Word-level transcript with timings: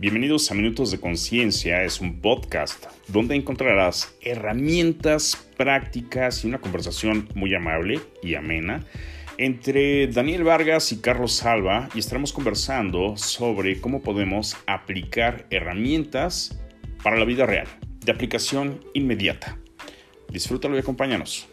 Bienvenidos 0.00 0.48
a 0.52 0.54
Minutos 0.54 0.92
de 0.92 1.00
Conciencia, 1.00 1.82
es 1.82 2.00
un 2.00 2.20
podcast 2.20 2.86
donde 3.08 3.34
encontrarás 3.34 4.14
herramientas 4.20 5.48
prácticas 5.56 6.44
y 6.44 6.46
una 6.46 6.60
conversación 6.60 7.28
muy 7.34 7.52
amable 7.52 7.98
y 8.22 8.36
amena 8.36 8.84
entre 9.38 10.06
Daniel 10.06 10.44
Vargas 10.44 10.92
y 10.92 11.00
Carlos 11.00 11.32
Salva 11.32 11.88
y 11.96 11.98
estaremos 11.98 12.32
conversando 12.32 13.16
sobre 13.16 13.80
cómo 13.80 14.00
podemos 14.00 14.56
aplicar 14.68 15.46
herramientas 15.50 16.62
para 17.02 17.18
la 17.18 17.24
vida 17.24 17.44
real, 17.44 17.66
de 18.04 18.12
aplicación 18.12 18.78
inmediata. 18.94 19.58
Disfrútalo 20.30 20.76
y 20.76 20.78
acompáñanos. 20.78 21.48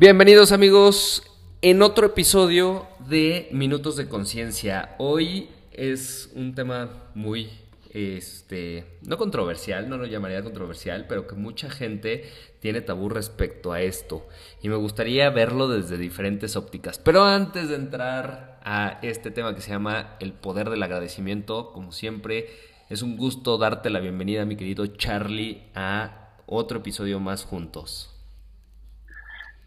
Bienvenidos 0.00 0.52
amigos 0.52 1.24
en 1.60 1.82
otro 1.82 2.06
episodio 2.06 2.86
de 3.08 3.48
Minutos 3.50 3.96
de 3.96 4.08
Conciencia. 4.08 4.94
Hoy 4.98 5.48
es 5.72 6.30
un 6.36 6.54
tema 6.54 7.10
muy, 7.16 7.50
este, 7.90 8.86
no 9.02 9.18
controversial, 9.18 9.88
no 9.88 9.96
lo 9.96 10.06
llamaría 10.06 10.44
controversial, 10.44 11.06
pero 11.08 11.26
que 11.26 11.34
mucha 11.34 11.68
gente 11.68 12.30
tiene 12.60 12.80
tabú 12.80 13.08
respecto 13.08 13.72
a 13.72 13.82
esto. 13.82 14.28
Y 14.62 14.68
me 14.68 14.76
gustaría 14.76 15.30
verlo 15.30 15.66
desde 15.66 15.98
diferentes 15.98 16.54
ópticas. 16.54 17.00
Pero 17.00 17.24
antes 17.24 17.68
de 17.68 17.74
entrar 17.74 18.60
a 18.62 19.00
este 19.02 19.32
tema 19.32 19.56
que 19.56 19.62
se 19.62 19.72
llama 19.72 20.16
el 20.20 20.32
poder 20.32 20.70
del 20.70 20.84
agradecimiento, 20.84 21.72
como 21.72 21.90
siempre, 21.90 22.50
es 22.88 23.02
un 23.02 23.16
gusto 23.16 23.58
darte 23.58 23.90
la 23.90 23.98
bienvenida, 23.98 24.44
mi 24.44 24.54
querido 24.54 24.86
Charlie, 24.86 25.64
a 25.74 26.36
otro 26.46 26.78
episodio 26.78 27.18
más 27.18 27.42
juntos. 27.42 28.14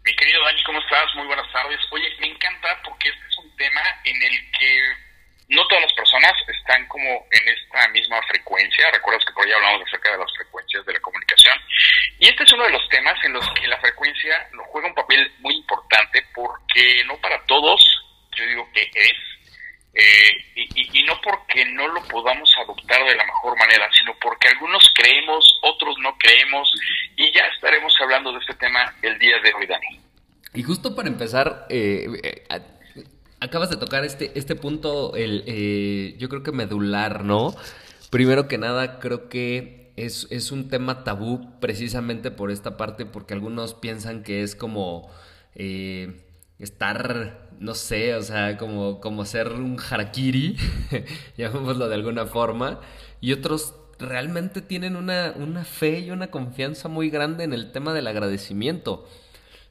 Mi 0.04 0.12
querido 0.16 0.42
Dani, 0.44 0.62
¿cómo 0.64 0.80
estás? 0.80 1.14
Muy 1.14 1.26
buenas 1.28 1.50
tardes. 1.52 1.78
Oye, 1.90 2.12
me 2.18 2.26
encanta 2.26 2.76
porque 2.82 3.08
este 3.08 3.24
es 3.28 3.38
un 3.38 3.56
tema 3.56 3.80
en 4.02 4.20
el 4.20 4.50
que 4.50 4.92
no 5.48 5.64
todas 5.68 5.84
las 5.84 5.92
personas 5.92 6.32
están 6.48 6.88
como 6.88 7.06
en 7.30 7.48
esta 7.48 7.86
misma 7.90 8.20
frecuencia. 8.22 8.90
Recuerdas 8.90 9.24
que 9.24 9.32
por 9.32 9.46
ahí 9.46 9.52
hablamos 9.52 9.86
acerca 9.86 10.10
de 10.10 10.18
las 10.18 10.32
frecuencias 10.34 10.84
de 10.86 10.94
la 10.94 11.00
comunicación. 11.00 11.56
Y 12.18 12.28
este 12.28 12.42
es 12.42 12.52
uno 12.52 12.64
de 12.64 12.72
los 12.72 12.88
temas 12.88 13.14
en 13.24 13.32
los 13.32 13.48
que 13.52 13.68
la 13.68 13.78
frecuencia 13.78 14.48
juega 14.66 14.88
un 14.88 14.94
papel 14.94 15.32
muy 15.38 15.54
importante 15.54 16.26
porque 16.34 17.04
no 17.06 17.16
para 17.20 17.40
todos, 17.46 17.80
yo 18.34 18.44
digo 18.44 18.68
que 18.72 18.90
es, 18.94 19.12
eh, 19.94 20.52
y, 20.54 21.02
no 21.04 21.20
porque 21.22 21.64
no 21.66 21.88
lo 21.88 22.02
podamos 22.04 22.50
adoptar 22.62 23.04
de 23.04 23.14
la 23.14 23.24
mejor 23.24 23.58
manera, 23.58 23.88
sino 23.98 24.14
porque 24.20 24.48
algunos 24.48 24.90
creemos, 24.94 25.58
otros 25.62 25.96
no 26.00 26.16
creemos, 26.18 26.72
y 27.16 27.30
ya 27.32 27.46
estaremos 27.54 27.92
hablando 28.00 28.32
de 28.32 28.38
este 28.38 28.54
tema 28.54 28.94
el 29.02 29.18
día 29.18 29.38
de 29.40 29.52
hoy, 29.52 29.66
Dani. 29.66 30.00
Y 30.54 30.62
justo 30.62 30.94
para 30.94 31.08
empezar, 31.08 31.66
eh, 31.68 32.06
eh, 32.22 32.44
acabas 33.40 33.70
de 33.70 33.76
tocar 33.76 34.04
este, 34.04 34.32
este 34.38 34.54
punto, 34.54 35.14
el, 35.14 35.44
eh, 35.46 36.14
yo 36.18 36.28
creo 36.28 36.42
que 36.42 36.52
medular, 36.52 37.24
¿no? 37.24 37.54
Primero 38.10 38.48
que 38.48 38.58
nada, 38.58 38.98
creo 38.98 39.28
que 39.28 39.92
es, 39.96 40.26
es, 40.30 40.52
un 40.52 40.68
tema 40.68 41.04
tabú 41.04 41.58
precisamente 41.60 42.30
por 42.30 42.50
esta 42.50 42.76
parte, 42.76 43.04
porque 43.04 43.34
algunos 43.34 43.74
piensan 43.74 44.22
que 44.22 44.42
es 44.42 44.54
como 44.54 45.10
estar, 46.58 47.50
no 47.58 47.74
sé, 47.74 48.14
o 48.14 48.22
sea, 48.22 48.56
como, 48.56 49.00
como 49.00 49.24
ser 49.24 49.52
un 49.52 49.78
harakiri, 49.78 50.56
llamémoslo 51.36 51.88
de 51.88 51.94
alguna 51.94 52.26
forma, 52.26 52.80
y 53.20 53.32
otros 53.32 53.74
realmente 53.98 54.62
tienen 54.62 54.96
una, 54.96 55.32
una 55.36 55.64
fe 55.64 56.00
y 56.00 56.10
una 56.10 56.30
confianza 56.30 56.88
muy 56.88 57.10
grande 57.10 57.44
en 57.44 57.52
el 57.52 57.72
tema 57.72 57.94
del 57.94 58.06
agradecimiento. 58.06 59.06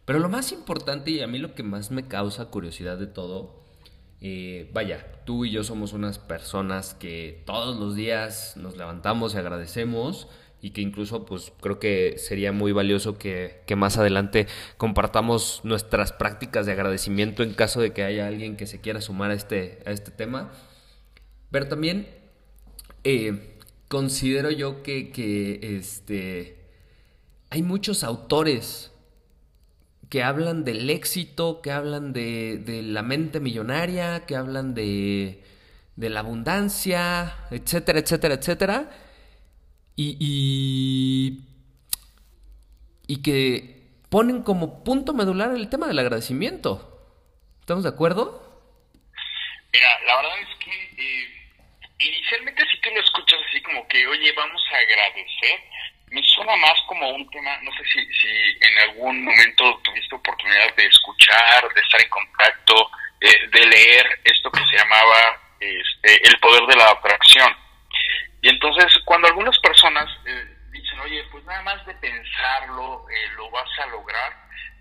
Pero 0.06 0.20
lo 0.20 0.30
más 0.30 0.52
importante 0.52 1.12
y 1.12 1.22
a 1.22 1.28
mí 1.28 1.38
lo 1.38 1.54
que 1.54 1.64
más 1.64 1.92
me 1.92 2.08
causa 2.08 2.46
curiosidad 2.46 2.98
de 2.98 3.08
todo, 3.08 3.62
eh, 4.20 4.70
vaya, 4.74 5.24
tú 5.26 5.46
y 5.46 5.52
yo 5.52 5.64
somos 5.64 5.94
unas 5.94 6.20
personas 6.20 6.94
que 6.94 7.44
todos 7.46 7.80
los 7.80 7.96
días 7.96 8.56
nos 8.56 8.78
levantamos 8.78 9.34
y 9.34 9.38
agradecemos 9.38 10.28
y 10.62 10.72
que 10.72 10.82
incluso 10.82 11.26
pues 11.26 11.52
creo 11.60 11.80
que 11.80 12.16
sería 12.18 12.52
muy 12.52 12.72
valioso 12.72 13.18
que, 13.18 13.64
más 13.76 13.98
adelante 13.98 14.48
compartamos 14.78 15.62
nuestras 15.64 16.12
prácticas 16.12 16.66
de 16.66 16.74
agradecimiento 16.74 17.42
en 17.42 17.54
caso 17.54 17.82
de 17.82 17.94
que 17.94 18.04
haya 18.04 18.28
alguien 18.28 18.58
que 18.58 18.68
se 18.68 18.80
quiera 18.80 19.02
sumar 19.02 19.32
a 19.32 19.34
este, 19.34 19.80
a 19.86 19.92
este 19.92 20.12
tema. 20.12 20.52
Pero 21.50 21.68
también 21.68 22.08
eh, 23.04 23.58
considero 23.88 24.52
yo 24.52 24.84
que, 24.84 25.12
que 25.12 25.78
este, 25.78 26.58
hay 27.50 27.64
muchos 27.64 28.04
autores 28.04 28.92
que 30.10 30.24
hablan 30.24 30.66
del 30.66 30.90
éxito, 30.90 31.62
que 31.62 31.72
hablan 31.72 32.12
de, 32.14 32.82
la 32.84 33.02
mente 33.02 33.40
millonaria, 33.40 34.26
que 34.26 34.36
hablan 34.36 34.76
de, 34.76 35.42
de, 35.96 36.10
la 36.10 36.20
abundancia, 36.20 37.38
etcétera, 37.50 38.00
etcétera, 38.00 38.36
etcétera. 38.36 38.90
Y, 39.96 41.38
y, 43.08 43.22
que 43.22 43.82
ponen 44.10 44.42
como 44.42 44.84
punto 44.84 45.14
medular 45.14 45.52
el 45.52 45.70
tema 45.70 45.88
del 45.88 46.00
agradecimiento. 46.00 46.88
¿Estamos 47.60 47.84
de 47.84 47.90
acuerdo? 47.90 48.42
Mira, 49.72 50.00
la 50.08 50.16
verdad 50.16 50.40
es 50.40 50.58
que 50.58 50.72
eh, 50.72 51.42
inicialmente 52.00 52.64
si 52.72 52.82
tú 52.82 52.90
lo 52.94 53.00
escuchas 53.02 53.40
así 53.48 53.62
como 53.62 53.88
que, 53.88 54.08
oye, 54.08 54.32
vamos 54.34 54.62
a 54.74 54.78
agradecer, 54.78 55.60
me 56.10 56.22
suena 56.24 56.56
más 56.58 56.82
como 56.88 57.10
un 57.10 57.30
tema, 57.30 57.58
no 57.62 57.72
sé 57.72 57.84
si, 57.86 58.06
si 58.14 58.28
en 58.60 58.80
algún 58.90 59.24
momento 59.24 59.80
tuviste 59.84 60.16
oportunidad 60.16 60.76
de 60.76 60.86
escuchar, 60.86 61.74
de 61.74 61.82
estar 61.82 62.02
en 62.02 62.10
contacto, 62.10 62.90
eh, 63.22 63.48
de 63.52 63.66
leer 63.66 64.20
esto 64.24 64.52
que 64.52 64.66
se 64.66 64.78
llamaba 64.78 65.40
este, 65.60 66.28
el 66.28 66.40
poder 66.40 66.66
de 66.66 66.76
la 66.76 66.90
atracción. 66.90 67.61
Y 68.42 68.50
entonces 68.50 68.92
cuando 69.06 69.28
algunas 69.28 69.58
personas 69.60 70.10
eh, 70.26 70.58
dicen, 70.72 71.00
oye, 71.02 71.24
pues 71.32 71.44
nada 71.46 71.62
más 71.62 71.86
de 71.86 71.94
pensarlo, 71.96 73.06
eh, 73.10 73.30
lo 73.36 73.50
vas 73.52 73.70
a 73.80 73.86
lograr, 73.88 74.34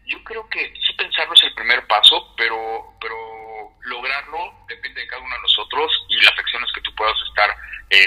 yo 0.06 0.22
creo 0.24 0.48
que 0.48 0.72
sí 0.86 0.92
pensarlo 0.94 1.34
es 1.34 1.42
el 1.44 1.54
primer 1.54 1.86
paso, 1.86 2.34
pero, 2.36 2.94
pero 3.00 3.16
lograrlo 3.82 4.64
depende 4.66 5.00
de 5.00 5.06
cada 5.06 5.22
uno 5.22 5.34
de 5.36 5.42
nosotros 5.42 6.06
y 6.08 6.16
las 6.22 6.38
acciones 6.38 6.70
que 6.74 6.80
tú 6.80 6.94
puedas 6.94 7.16
estar 7.28 7.54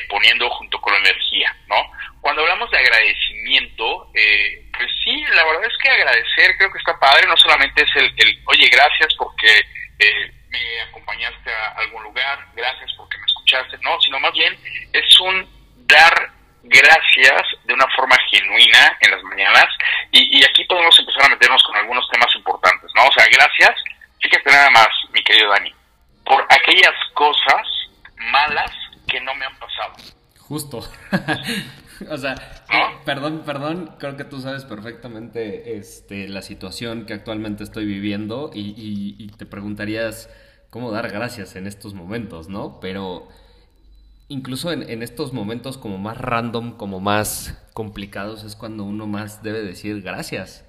poniendo 0.09 0.50
junto 0.52 0.80
con 0.80 0.94
la 0.94 1.00
energía, 1.00 1.53
¿no? 1.68 1.75
cuando 2.24 2.41
hablamos 2.41 2.72
de 2.72 2.78
agradecimiento, 2.78 4.09
eh, 4.16 4.66
pues 4.78 4.90
sí, 5.03 5.25
la 5.35 5.44
verdad 5.44 5.66
es 5.66 5.78
que 5.84 5.90
agradecer 5.90 6.58
creo 6.58 6.72
que 6.72 6.78
está 6.78 6.97
padre, 6.97 7.28
no 7.28 7.35
solamente 7.35 7.84
es 7.84 7.90
el, 7.97 8.41
oye, 8.46 8.70
gracias 8.70 9.14
porque 9.16 9.59
eh, 10.00 10.31
me 10.47 10.81
acompañaste 10.88 11.52
a 11.52 11.80
algún 11.80 12.02
lugar, 12.02 12.47
gracias 12.56 12.93
no, 13.81 14.00
sino 14.02 14.19
más 14.19 14.34
bien 14.34 14.58
es 14.91 15.19
un 15.19 15.47
dar 15.88 16.31
gracias 16.64 17.41
de 17.66 17.74
una 17.74 17.88
forma 17.96 18.16
genuina 18.30 18.97
en 19.02 19.12
las 19.12 19.24
mañanas 19.24 19.68
y, 20.12 20.40
y 20.40 20.44
aquí 20.44 20.64
podemos 20.66 20.97
empezar 20.97 21.25
a 21.25 21.30
meternos 21.30 21.62
con 21.64 21.75
algunos 21.75 22.08
temas 22.09 22.34
importantes, 22.36 22.90
¿no? 22.96 23.06
O 23.06 23.12
sea, 23.12 23.25
gracias, 23.28 23.75
fíjate 24.22 24.50
nada 24.50 24.69
más, 24.72 24.90
mi 25.12 25.24
querido 25.24 25.50
Dani, 25.50 25.74
por 26.25 26.46
aquellas 26.50 26.96
cosas 27.14 27.68
malas 28.31 28.72
que 29.08 29.19
no 29.22 29.36
me 29.36 29.46
han 29.46 29.56
pasado. 29.58 29.94
Justo. 30.40 30.80
o 32.09 32.18
sea, 32.18 32.35
perdón, 33.06 33.44
perdón, 33.46 33.96
creo 34.00 34.18
que 34.18 34.24
tú 34.24 34.41
sabes 34.41 34.66
perfectamente 34.66 35.78
este, 35.78 36.28
la 36.28 36.41
situación 36.41 37.06
que 37.06 37.14
actualmente 37.14 37.64
estoy 37.64 37.85
viviendo 37.85 38.52
y, 38.53 39.28
te 39.38 39.46
preguntarías 39.46 40.30
cómo 40.70 40.91
dar 40.91 41.09
gracias 41.09 41.56
en 41.56 41.68
estos 41.68 41.94
momentos, 41.94 42.50
¿no? 42.50 42.80
Pero 42.80 43.28
incluso 44.28 44.72
en, 44.72 45.03
estos 45.03 45.34
momentos 45.34 45.78
como 45.78 45.97
más 45.97 46.17
random, 46.17 46.78
como 46.78 47.00
más 47.00 47.69
complicados, 47.73 48.44
es 48.44 48.56
cuando 48.56 48.84
uno 48.84 49.08
más 49.08 49.43
debe 49.43 49.59
decir 49.59 50.02
gracias. 50.02 50.66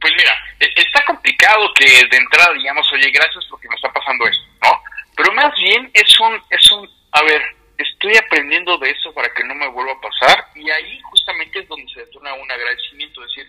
Pues 0.00 0.12
mira, 0.16 0.32
e, 0.60 0.66
está 0.76 1.04
complicado 1.06 1.72
que 1.74 1.86
de 1.86 2.16
entrada 2.16 2.52
digamos, 2.54 2.90
oye, 2.92 3.10
gracias 3.10 3.44
porque 3.48 3.68
me 3.68 3.74
está 3.76 3.92
pasando 3.92 4.26
esto, 4.26 4.44
¿no? 4.62 4.82
Pero 5.16 5.32
más 5.32 5.54
bien 5.54 5.90
es 5.94 6.20
un, 6.20 6.40
es 6.50 6.70
un, 6.72 6.88
a 7.12 7.22
ver, 7.22 7.42
estoy 7.78 8.16
aprendiendo 8.16 8.76
de 8.78 8.90
eso 8.90 9.12
para 9.14 9.32
que 9.32 9.44
no 9.44 9.54
me 9.54 9.68
vuelva 9.68 9.92
a 9.92 10.00
pasar 10.00 10.46
y 10.54 10.68
ahí 10.70 11.00
justamente 11.02 11.60
es 11.60 11.68
donde 11.68 11.92
se 11.92 12.00
detona 12.00 12.34
un 12.34 12.50
agradecimiento, 12.50 13.20
decir, 13.22 13.46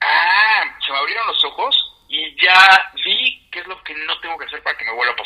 ah, 0.00 0.76
se 0.84 0.92
me 0.92 0.98
abrieron 0.98 1.26
los 1.26 1.44
ojos 1.44 1.92
y 2.08 2.34
ya 2.42 2.92
vi 3.04 3.48
qué 3.50 3.60
es 3.60 3.66
lo 3.66 3.82
que 3.82 3.94
no 3.94 4.18
tengo 4.20 4.38
que 4.38 4.44
hacer 4.44 4.62
para 4.62 4.76
que 4.76 4.84
me 4.84 4.92
vuelva 4.92 5.12
a 5.12 5.16
pasar. 5.16 5.23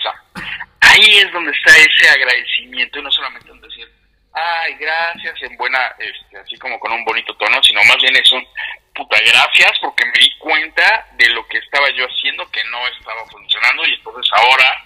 Donde 1.38 1.52
está 1.52 1.70
ese 1.76 2.08
agradecimiento 2.10 2.98
y 2.98 3.02
no 3.02 3.12
solamente 3.12 3.48
en 3.48 3.60
decir, 3.60 3.88
ay, 4.32 4.74
gracias, 4.74 5.40
en 5.42 5.56
buena, 5.56 5.94
este, 6.00 6.36
así 6.36 6.56
como 6.58 6.80
con 6.80 6.90
un 6.90 7.04
bonito 7.04 7.32
tono, 7.36 7.62
sino 7.62 7.80
más 7.84 7.96
bien 8.02 8.16
es 8.16 8.32
un, 8.32 8.44
puta, 8.92 9.16
gracias 9.20 9.78
porque 9.80 10.04
me 10.06 10.18
di 10.18 10.36
cuenta 10.38 11.06
de 11.12 11.28
lo 11.30 11.46
que 11.46 11.58
estaba 11.58 11.88
yo 11.90 12.06
haciendo 12.06 12.50
que 12.50 12.64
no 12.64 12.84
estaba 12.88 13.24
funcionando 13.30 13.86
y 13.86 13.94
entonces 13.94 14.28
ahora 14.32 14.82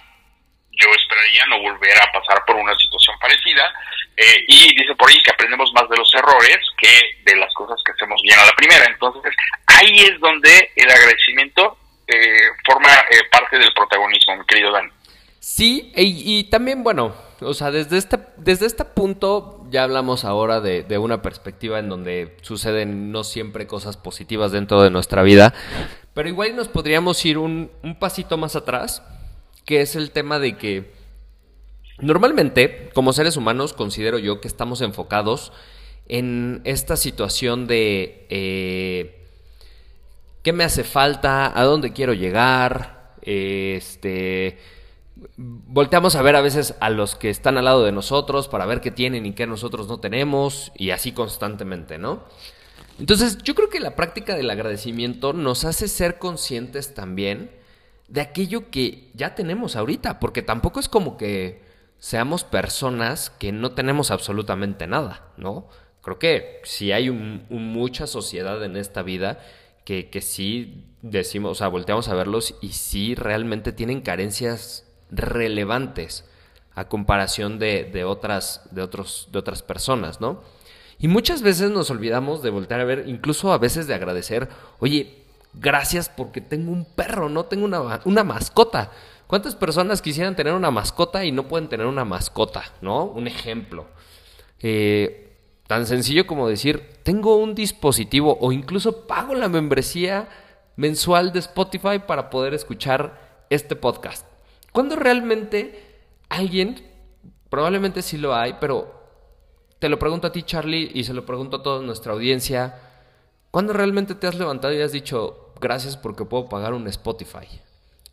yo 0.73 0.89
esperaría 0.93 1.43
no 1.47 1.59
volver 1.59 1.97
a 1.97 2.11
pasar 2.11 2.45
por 2.45 2.55
una 2.55 2.75
situación 2.75 3.17
parecida. 3.19 3.73
Eh, 4.15 4.45
y 4.47 4.75
dice 4.75 4.93
por 4.93 5.09
ahí 5.09 5.17
que 5.23 5.31
aprendemos 5.31 5.73
más 5.73 5.89
de 5.89 5.97
los 5.97 6.13
errores 6.13 6.59
que 6.77 7.17
de 7.23 7.35
las 7.35 7.51
cosas 7.55 7.81
que 7.83 7.93
hacemos 7.93 8.21
bien 8.21 8.37
a 8.37 8.45
la 8.45 8.51
primera. 8.51 8.85
Entonces, 8.85 9.33
ahí 9.65 10.01
es 10.01 10.19
donde 10.19 10.71
el 10.75 10.91
agradecimiento 10.91 11.79
eh, 12.07 12.49
forma 12.63 12.93
eh, 13.09 13.23
parte 13.31 13.57
del 13.57 13.73
protagonismo, 13.73 14.37
mi 14.37 14.45
querido 14.45 14.71
Dan. 14.71 14.91
Y, 16.05 16.43
también, 16.45 16.83
bueno, 16.83 17.13
o 17.39 17.53
sea, 17.53 17.71
desde 17.71 17.97
este, 17.97 18.19
desde 18.35 18.65
este 18.65 18.83
punto 18.83 19.65
ya 19.71 19.83
hablamos 19.83 20.25
ahora 20.25 20.59
de, 20.59 20.97
una 20.97 21.21
perspectiva 21.21 21.79
en 21.79 21.87
donde 21.87 22.35
suceden 22.41 23.11
no 23.11 23.23
siempre 23.23 23.67
cosas 23.67 23.95
positivas 23.95 24.51
dentro 24.51 24.81
de 24.81 24.89
nuestra 24.89 25.23
vida, 25.23 25.53
pero 26.13 26.27
igual 26.27 26.57
nos 26.57 26.67
podríamos 26.67 27.23
ir 27.25 27.37
un, 27.37 27.71
un 27.83 27.99
pasito 27.99 28.37
más 28.37 28.57
atrás, 28.57 29.01
que 29.63 29.79
es 29.79 29.95
el 29.95 30.11
tema 30.11 30.39
de 30.39 30.57
que 30.57 30.91
normalmente, 31.99 32.89
como 32.93 33.13
seres 33.13 33.37
humanos, 33.37 33.71
considero 33.71 34.19
yo 34.19 34.41
que 34.41 34.49
estamos 34.49 34.81
enfocados 34.81 35.53
en 36.09 36.61
esta 36.65 36.97
situación 36.97 37.65
de 37.65 38.27
eh, 38.29 39.25
qué 40.41 40.51
me 40.51 40.65
hace 40.65 40.83
falta, 40.83 41.57
a 41.57 41.63
dónde 41.63 41.93
quiero 41.93 42.13
llegar, 42.13 43.15
este 43.21 44.57
volteamos 45.37 46.15
a 46.15 46.21
ver 46.21 46.35
a 46.35 46.41
veces 46.41 46.75
a 46.79 46.89
los 46.89 47.15
que 47.15 47.29
están 47.29 47.57
al 47.57 47.65
lado 47.65 47.83
de 47.83 47.91
nosotros 47.91 48.47
para 48.47 48.65
ver 48.65 48.81
qué 48.81 48.91
tienen 48.91 49.25
y 49.25 49.33
qué 49.33 49.45
nosotros 49.45 49.87
no 49.87 49.99
tenemos 49.99 50.71
y 50.75 50.89
así 50.89 51.11
constantemente, 51.11 51.97
¿no? 51.97 52.23
Entonces 52.99 53.39
yo 53.43 53.55
creo 53.55 53.69
que 53.69 53.79
la 53.79 53.95
práctica 53.95 54.35
del 54.35 54.49
agradecimiento 54.49 55.33
nos 55.33 55.65
hace 55.65 55.87
ser 55.87 56.19
conscientes 56.19 56.93
también 56.93 57.51
de 58.07 58.21
aquello 58.21 58.69
que 58.69 59.11
ya 59.13 59.35
tenemos 59.35 59.75
ahorita, 59.75 60.19
porque 60.19 60.41
tampoco 60.41 60.79
es 60.79 60.89
como 60.89 61.17
que 61.17 61.63
seamos 61.99 62.43
personas 62.43 63.29
que 63.29 63.51
no 63.51 63.71
tenemos 63.71 64.11
absolutamente 64.11 64.87
nada, 64.87 65.31
¿no? 65.37 65.69
Creo 66.01 66.19
que 66.19 66.59
si 66.63 66.91
hay 66.91 67.09
mucha 67.09 68.07
sociedad 68.07 68.63
en 68.63 68.75
esta 68.75 69.03
vida 69.03 69.39
que, 69.85 70.09
que 70.09 70.21
sí 70.21 70.85
decimos, 71.01 71.51
o 71.51 71.55
sea, 71.55 71.69
volteamos 71.69 72.09
a 72.09 72.13
verlos 72.13 72.55
y 72.61 72.73
sí 72.73 73.15
realmente 73.15 73.71
tienen 73.71 74.01
carencias 74.01 74.85
relevantes 75.13 76.25
a 76.75 76.87
comparación 76.87 77.59
de, 77.59 78.03
otras, 78.05 78.61
de, 78.71 78.81
otros, 78.81 79.29
de 79.31 79.39
otras 79.39 79.61
personas, 79.61 80.19
¿no? 80.19 80.41
Y 80.99 81.07
muchas 81.07 81.41
veces 81.41 81.69
nos 81.71 81.89
olvidamos 81.89 82.41
de 82.41 82.49
voltear 82.49 82.79
a 82.79 82.85
ver, 82.85 83.05
incluso 83.07 83.51
a 83.51 83.57
veces 83.57 83.87
de 83.87 83.93
agradecer, 83.93 84.49
oye, 84.79 85.23
gracias 85.53 86.09
porque 86.09 86.41
tengo 86.41 86.71
un 86.71 86.85
perro, 86.85 87.29
no 87.29 87.45
tengo 87.45 87.65
una, 87.65 88.01
una 88.05 88.23
mascota. 88.23 88.91
¿Cuántas 89.27 89.55
personas 89.55 90.01
quisieran 90.01 90.35
tener 90.35 90.53
una 90.53 90.71
mascota 90.71 91.25
y 91.25 91.31
no 91.31 91.47
pueden 91.47 91.69
tener 91.69 91.85
una 91.85 92.05
mascota, 92.05 92.63
¿no? 92.81 93.05
Un 93.05 93.27
ejemplo. 93.27 93.87
Eh, 94.59 95.35
tan 95.67 95.85
sencillo 95.85 96.25
como 96.25 96.47
decir, 96.47 96.99
tengo 97.03 97.37
un 97.37 97.55
dispositivo 97.55 98.37
o 98.39 98.51
incluso 98.51 99.07
pago 99.07 99.35
la 99.35 99.49
membresía 99.49 100.27
mensual 100.75 101.33
de 101.33 101.39
Spotify 101.39 101.99
para 102.05 102.29
poder 102.29 102.53
escuchar 102.53 103.45
este 103.49 103.75
podcast. 103.75 104.32
¿Cuándo 104.73 104.97
realmente 104.97 105.79
alguien, 106.29 106.85
probablemente 107.49 108.01
sí 108.01 108.17
lo 108.17 108.35
hay, 108.35 108.55
pero 108.59 109.01
te 109.79 109.87
lo 109.87 109.99
pregunto 109.99 110.27
a 110.27 110.31
ti 110.31 110.43
Charlie 110.43 110.91
y 110.93 111.03
se 111.03 111.13
lo 111.13 111.25
pregunto 111.25 111.57
a 111.57 111.63
toda 111.63 111.81
nuestra 111.81 112.13
audiencia, 112.13 112.79
¿cuándo 113.51 113.71
realmente 113.71 114.15
te 114.15 114.27
has 114.27 114.35
levantado 114.35 114.73
y 114.73 114.81
has 114.81 114.91
dicho 114.91 115.53
gracias 115.61 115.95
porque 115.95 116.25
puedo 116.25 116.49
pagar 116.49 116.73
un 116.73 116.87
Spotify? 116.87 117.47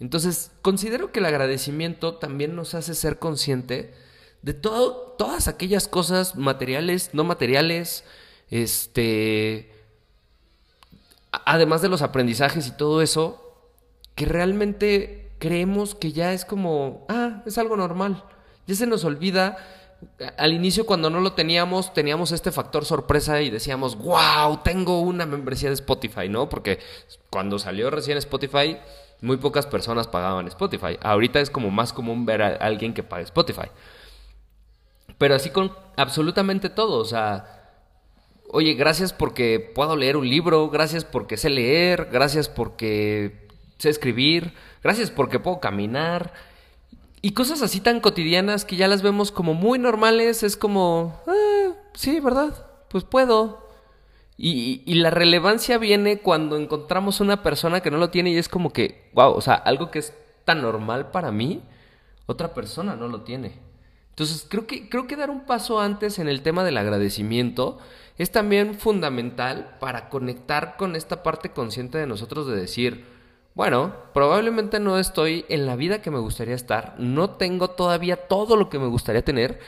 Entonces, 0.01 0.53
considero 0.63 1.13
que 1.13 1.21
el 1.21 1.27
agradecimiento 1.27 2.17
también 2.17 2.55
nos 2.55 2.75
hace 2.75 2.95
ser 2.95 3.19
consciente 3.19 3.95
de 4.43 4.55
todo, 4.55 5.15
todas 5.17 5.49
aquellas 5.49 5.89
cosas 5.89 6.37
materiales, 6.37 7.11
no 7.15 7.25
materiales, 7.25 8.05
este, 8.51 9.73
además 11.31 11.83
de 11.83 11.89
los 11.89 12.03
aprendizajes 12.03 12.67
y 12.67 12.77
todo 12.77 13.03
eso, 13.03 13.71
que 14.15 14.27
realmente 14.27 15.20
creemos 15.41 15.97
que 15.97 16.13
ya 16.13 16.33
es 16.33 16.45
como, 16.45 17.07
ah, 17.09 17.43
es 17.47 17.59
algo 17.59 17.77
normal. 17.77 18.23
Ya 18.67 18.77
se 18.77 18.87
nos 18.87 19.05
olvida. 19.05 19.57
Al 20.39 20.53
inicio 20.53 20.87
cuando 20.87 21.11
no 21.11 21.21
lo 21.21 21.33
teníamos, 21.33 21.93
teníamos 21.93 22.31
este 22.31 22.53
factor 22.53 22.85
sorpresa 22.85 23.43
y 23.43 23.51
decíamos, 23.51 23.97
wow, 23.97 24.61
tengo 24.63 25.01
una 25.01 25.27
membresía 25.27 25.71
de 25.71 25.75
Spotify, 25.75 26.29
¿no? 26.29 26.49
Porque 26.49 26.79
cuando 27.31 27.59
salió 27.59 27.91
recién 27.91 28.17
Spotify, 28.19 28.79
muy 29.21 29.39
pocas 29.39 29.67
personas 29.67 30.07
pagaban 30.07 30.47
Spotify. 30.47 30.99
Ahorita 31.03 31.41
es 31.41 31.51
como 31.51 31.71
más 31.71 31.93
común 31.93 32.25
ver 32.25 32.43
a 32.43 32.49
alguien 32.57 32.95
que 32.95 33.03
pague 33.03 33.25
Spotify. 33.25 33.69
Pero 35.19 35.35
así 35.35 35.51
con 35.51 35.73
absolutamente 35.97 36.71
todo, 36.71 36.99
o 36.99 37.05
sea, 37.05 37.77
oye, 38.49 38.75
gracias 38.75 39.13
porque 39.13 39.73
puedo 39.75 39.97
leer 39.97 40.17
un 40.17 40.29
libro, 40.29 40.71
gracias 40.71 41.05
porque 41.05 41.37
sé 41.37 41.51
leer, 41.51 42.09
gracias 42.11 42.49
porque 42.49 43.50
sé 43.81 43.89
escribir, 43.89 44.53
gracias 44.83 45.11
porque 45.11 45.41
puedo 45.41 45.61
caminar. 45.61 46.33
Y 47.23 47.33
cosas 47.33 47.63
así 47.63 47.81
tan 47.81 48.01
cotidianas 48.01 48.65
que 48.65 48.77
ya 48.77 48.89
las 48.89 49.03
vemos 49.03 49.33
como 49.33 49.55
muy 49.55 49.79
normales, 49.79 50.43
es 50.43 50.57
como, 50.57 51.21
ah, 51.27 51.73
sí, 51.95 52.21
¿verdad? 52.21 52.67
Pues 52.89 53.05
puedo. 53.05 53.69
Y, 54.37 54.83
y, 54.87 54.95
la 54.95 55.11
relevancia 55.11 55.77
viene 55.77 56.21
cuando 56.21 56.57
encontramos 56.57 57.21
una 57.21 57.43
persona 57.43 57.81
que 57.81 57.91
no 57.91 57.99
lo 57.99 58.09
tiene 58.09 58.31
y 58.31 58.39
es 58.39 58.49
como 58.49 58.73
que, 58.73 59.11
wow, 59.13 59.33
o 59.33 59.41
sea, 59.43 59.55
algo 59.55 59.91
que 59.91 59.99
es 59.99 60.15
tan 60.47 60.63
normal 60.63 61.11
para 61.11 61.31
mí, 61.31 61.61
otra 62.25 62.55
persona 62.55 62.97
no 62.97 63.07
lo 63.09 63.21
tiene. 63.21 63.59
Entonces, 64.11 64.47
creo 64.49 64.67
que, 64.67 64.89
creo 64.89 65.07
que 65.07 65.17
dar 65.17 65.31
un 65.31 65.47
paso 65.47 65.81
antes 65.81 66.19
en 66.19 66.29
el 66.29 66.43
tema 66.43 66.65
del 66.65 66.79
agradecimiento 66.79 67.79
es 68.19 68.31
también 68.31 68.75
fundamental 68.75 69.77
para 69.81 70.09
conectar 70.09 70.77
con 70.77 70.97
esta 70.97 71.23
parte 71.23 71.51
consciente 71.51 71.99
de 71.99 72.07
nosotros 72.07 72.47
de 72.47 72.57
decir, 72.57 73.07
bueno, 73.55 73.95
probablemente 74.15 74.81
no 74.81 74.99
estoy 74.99 75.45
en 75.49 75.67
la 75.67 75.77
vida 75.77 76.03
que 76.03 76.11
me 76.11 76.19
gustaría 76.19 76.55
estar, 76.55 76.95
no 76.99 77.31
tengo 77.31 77.71
todavía 77.71 78.17
todo 78.29 78.57
lo 78.57 78.71
que 78.71 78.79
me 78.79 78.87
gustaría 78.87 79.25
tener, 79.25 79.61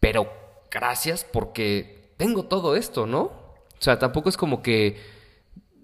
pero 0.00 0.30
gracias 0.70 1.24
porque 1.24 2.12
tengo 2.16 2.44
todo 2.44 2.76
esto, 2.76 3.06
¿no? 3.06 3.20
O 3.20 3.80
sea, 3.80 3.98
tampoco 3.98 4.28
es 4.28 4.36
como 4.36 4.62
que, 4.62 5.00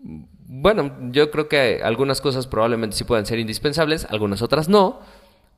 bueno, 0.02 0.92
yo 1.10 1.30
creo 1.30 1.48
que 1.48 1.80
algunas 1.82 2.20
cosas 2.20 2.46
probablemente 2.46 2.96
sí 2.96 3.04
puedan 3.04 3.26
ser 3.26 3.38
indispensables, 3.38 4.06
algunas 4.10 4.42
otras 4.42 4.68
no, 4.68 5.00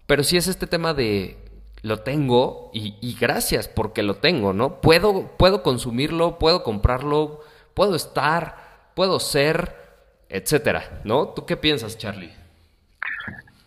pero 0.06 0.22
sí 0.22 0.36
es 0.36 0.48
este 0.48 0.66
tema 0.66 0.92
de 0.92 1.38
lo 1.82 2.00
tengo 2.00 2.70
y, 2.74 3.16
gracias 3.18 3.68
porque 3.68 4.02
lo 4.02 4.16
tengo, 4.16 4.52
¿no? 4.52 4.80
Puedo, 4.80 5.28
puedo 5.36 5.62
consumirlo, 5.62 6.38
puedo 6.38 6.62
comprarlo, 6.62 7.40
puedo 7.74 7.94
estar, 7.94 8.90
puedo 8.94 9.20
ser 9.20 9.85
etcétera, 10.28 11.00
¿no? 11.04 11.28
¿Tú 11.28 11.46
qué 11.46 11.56
piensas, 11.56 11.98
Charlie? 11.98 12.32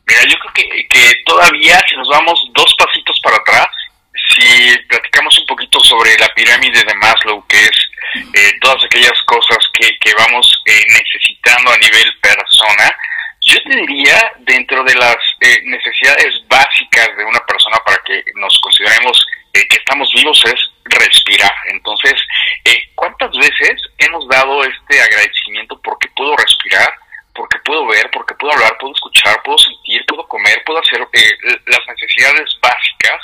Mira, 0.08 0.22
yo 0.28 0.38
creo 0.40 0.54
que, 0.54 0.88
que 0.88 1.14
todavía 1.26 1.80
si 1.88 1.96
nos 1.96 2.10
vamos 2.10 2.40
dos 2.54 2.74
pasitos 2.78 3.20
para 3.22 3.38
atrás, 3.38 3.68
si 4.36 4.78
platicamos 4.88 5.38
un 5.40 5.46
poquito 5.46 5.80
sobre 5.82 6.18
la 6.18 6.28
pirámide 6.30 6.84
de 6.84 6.94
Maslow, 6.96 7.46
que 7.48 7.60
es 7.60 7.90
eh, 8.34 8.54
todas 8.62 8.84
aquellas 8.84 9.22
cosas 9.26 9.58
que, 9.74 9.88
que 10.00 10.14
vamos 10.16 10.64
eh, 10.66 10.86
necesitando 10.88 11.72
a 11.72 11.78
nivel 11.78 12.12
persona, 12.22 12.96
yo 13.42 13.58
te 13.64 13.76
diría, 13.76 14.34
dentro 14.40 14.84
de 14.84 14.96
las 14.96 15.18
eh, 15.42 15.62
necesidades 15.64 16.42
básicas 16.48 17.16
de 17.18 17.26
una 17.26 17.40
persona 17.46 17.78
para 17.86 17.98
que 18.06 18.24
nos 18.36 18.60
consideremos 18.60 19.26
que 19.54 19.76
estamos 19.78 20.12
vivos 20.14 20.42
es 20.46 20.70
respirar. 20.86 21.54
Entonces, 21.68 22.14
¿cuántas 22.96 23.32
veces 23.36 23.82
hemos 23.98 24.28
dado 24.28 24.64
este 24.64 25.02
agradecimiento 25.02 25.80
porque 25.82 26.08
puedo 26.16 26.36
respirar, 26.38 26.94
porque 27.34 27.58
puedo 27.66 27.88
ver, 27.88 28.10
porque 28.12 28.36
hablar, 28.52 28.78
puedo 28.80 28.94
escuchar, 28.94 29.42
puedo 29.44 29.58
sentir, 29.58 30.06
puedo 30.08 30.28
comer, 30.28 30.62
puedo 30.66 30.80
hacer 30.80 31.02
eh, 31.14 31.38
las 31.66 31.88
necesidades 31.88 32.58
básicas 32.62 33.22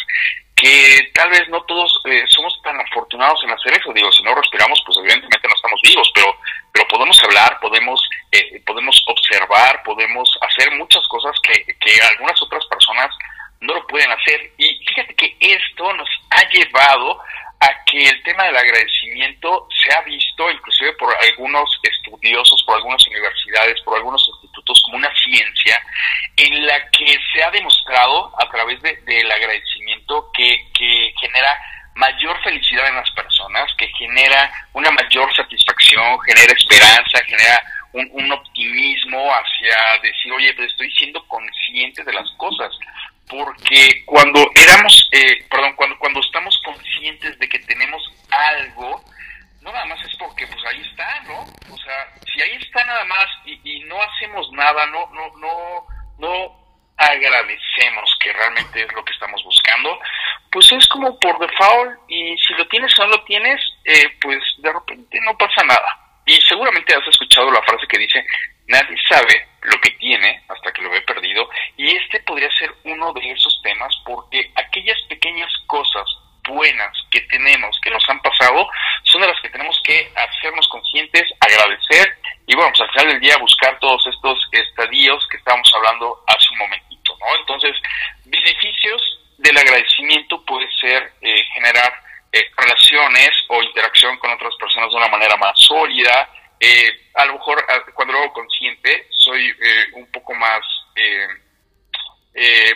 que 0.56 1.12
tal 1.14 1.30
vez 1.30 1.48
no 1.50 1.62
todos 1.64 2.02
eh, 2.06 2.24
somos 2.28 2.60
tan 2.64 2.80
afortunados 2.80 3.44
en 3.44 3.52
hacer 3.52 3.74
eso. 3.78 3.92
Digo, 3.94 4.12
si 4.12 4.24
no 4.24 4.34
respiramos, 4.34 4.82
pues 4.86 4.98
evidentemente 5.00 5.48
no 5.48 5.56
estamos 5.56 5.82
vivos, 5.84 6.12
pero, 6.16 6.38
pero 6.72 6.88
podemos 6.88 7.22
hablar, 7.24 7.60
podemos, 7.60 8.10
eh, 8.32 8.62
podemos 8.66 9.04
observar, 9.08 9.84
podemos 9.84 10.30
hacer 10.42 10.72
muchas 10.72 11.06
cosas 11.08 11.36
que, 11.44 11.66
que 11.80 12.02
algunas 12.02 12.42
otras 12.42 12.66
personas 12.68 13.10
no 13.60 13.74
lo 13.74 13.88
pueden 13.88 14.12
hacer. 14.12 14.54
Y 14.58 14.80
fíjate 14.88 15.14
que 15.16 15.36
esto 15.40 15.94
nos 15.94 16.10
ha 16.30 16.48
llevado 16.50 17.20
a 17.60 17.84
que 17.86 18.10
el 18.10 18.24
tema 18.24 18.44
del 18.46 18.58
agradecimiento 18.58 19.68
se 19.84 19.94
ha 19.96 20.02
visto, 20.02 20.50
inclusive 20.52 20.94
por 20.94 21.16
algunos 21.24 21.70
estudiosos, 21.84 22.64
por 22.66 22.76
algunas 22.76 23.06
universidades, 23.08 23.82
por 23.82 23.96
algunos 23.96 24.28
institutos, 24.28 24.82
como 24.84 24.98
una 24.98 25.12
ciencia 25.16 25.82
en 26.38 26.66
la 26.66 26.90
que 26.92 27.18
se 27.34 27.44
ha 27.44 27.52
demostrado 27.52 28.32
a 28.40 28.50
través 28.50 28.82
del 28.82 29.32
agradecimiento 29.32 30.30
que, 30.34 30.68
que 30.74 31.14
genera 31.20 31.58
mayor 31.96 32.42
felicidad 32.44 32.90
en 32.90 32.96
las 32.96 33.10
personas, 33.12 33.72
que 33.78 33.88
genera 33.98 34.52
una 34.74 34.92
mayor 34.92 35.34
satisfacción, 35.34 36.20
genera 36.22 36.54
esperanza, 36.54 37.24
genera 37.26 37.64
un, 37.94 38.10
un 38.12 38.32
optimismo 38.34 39.32
hacia 39.34 40.02
decir, 40.02 40.34
oye, 40.34 40.54
pues 40.56 40.74
siendo 40.92 41.26
consciente 41.28 42.04
de 42.04 42.14
las 42.14 42.30
cosas 42.38 42.72
porque 43.28 44.04
cuando 44.06 44.40
éramos, 44.54 45.10
eh, 45.12 45.44
perdón, 45.50 45.74
cuando, 45.76 45.98
cuando 45.98 46.20
estamos 46.20 46.62
conscientes 46.64 47.40
de 47.40 47.50
que 47.50 47.60
tenemos 47.60 48.04
algo, 48.30 49.04
no 49.62 49.72
nada 49.72 49.86
más 49.86 50.00
es 50.04 50.16
porque 50.18 50.46
pues 50.46 50.64
ahí 50.68 50.82
está, 50.82 51.22
¿no? 51.22 51.42
O 51.74 51.78
sea, 51.78 52.14
si 52.32 52.42
ahí 52.42 52.56
está 52.62 52.86
nada 52.86 53.04
más 53.06 53.26
nada, 54.56 54.86
no, 54.88 55.10
no, 55.14 55.38
no, 55.38 55.88
no 56.18 56.66
agradecemos, 56.98 58.18
que 58.20 58.34
realmente 58.34 58.82
es 58.84 58.94
lo 58.94 59.04
que 59.04 59.14
estamos 59.14 59.44
buscando, 59.44 60.00
pues 60.52 60.72
es 60.72 60.88
como 60.88 61.20
por 61.20 61.38
default 61.40 62.00
y 62.08 62.38
si 62.38 62.54
lo 62.54 62.68
tienes 62.68 62.98
o 63.00 63.04
no 63.04 63.18
lo 63.18 63.24
tienes, 63.26 63.62
eh, 63.84 64.10
pues 64.22 64.40
de 64.58 64.72
repente 64.72 65.20
no 65.26 65.38
pasa 65.38 65.64
nada. 65.64 66.00
Y 66.26 66.40
seguramente 66.48 66.96
has 66.96 67.08
escuchado 67.08 67.52
la 67.52 67.62
frase 67.62 67.86
que 67.88 68.00
dice, 68.00 68.26
nadie 68.68 68.98
sabe 69.08 69.48
lo 69.62 69.80
que 69.82 69.92
tiene 69.92 70.42
hasta 70.48 70.72
que 70.72 70.82
lo 70.82 70.90
ve 70.90 71.02
perdido, 71.02 71.50
y 71.78 71.96
este 71.96 72.20
podría 72.22 72.50
ser 72.58 72.74
uno 72.86 73.14
de 73.14 73.32
esos 73.32 73.62
temas 73.62 73.94
porque 74.06 74.52
aquellas 74.56 75.00
pequeñas 75.10 75.52
cosas 75.68 76.06
buenas 76.48 76.96
que 77.12 77.22
tenemos, 77.22 77.78
que 77.82 77.90
nos 77.90 78.04
han 78.08 78.22
pasado, 78.22 78.68
son 79.04 79.22
de 79.22 79.28
las 79.28 79.42
que 79.42 79.50
tenemos 79.50 79.80
que 79.84 80.12
hacernos 80.16 80.68
conscientes, 80.70 81.24
agradecer 81.40 82.18
y 82.48 82.56
bueno, 82.56 82.72
pues 82.72 82.82
al 82.82 82.92
final 82.92 83.08
del 83.14 83.22
día 83.22 83.38
buscar 83.38 83.78
todos 83.80 84.06
estos 84.08 84.48
estadios 84.52 85.28
que 85.30 85.38
estábamos 85.38 85.72
hablando 85.76 86.24
hace 86.28 86.52
un 86.52 86.60
momentito, 86.60 87.18
¿no? 87.20 87.36
Entonces, 87.40 87.76
beneficios 88.26 89.20
del 89.38 89.58
agradecimiento 89.58 90.44
puede 90.46 90.68
ser 90.80 91.12
eh, 91.22 91.44
generar 91.54 91.92
eh, 92.32 92.44
relaciones 92.56 93.32
o 93.48 93.64
interacción 93.64 94.18
de 94.82 94.96
una 94.96 95.08
manera 95.08 95.36
más 95.38 95.60
sólida. 95.60 96.30
Eh, 96.60 96.90
a 97.16 97.26
lo 97.26 97.34
mejor 97.34 97.64
cuando 97.94 98.14
lo 98.14 98.20
hago 98.20 98.34
consciente, 98.34 99.08
soy 99.12 99.54
un 99.94 100.10
poco 100.12 100.34
más 100.34 100.62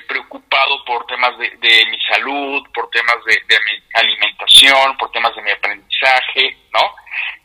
preocupado 0.07 0.83
por 0.85 1.05
temas 1.05 1.37
de, 1.37 1.85
mi 1.89 1.99
salud, 2.01 2.63
por 2.73 2.89
temas 2.89 3.17
de, 3.25 3.33
de 3.33 3.59
mi 3.59 3.83
alimentación, 3.93 4.97
por 4.97 5.11
temas 5.11 5.35
de 5.35 5.41
mi 5.41 5.51
aprendizaje, 5.51 6.57
¿no? 6.73 6.95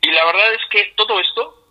Y 0.01 0.11
la 0.11 0.25
verdad 0.25 0.55
es 0.55 0.61
que 0.71 0.93
todo 0.97 1.19
esto 1.21 1.65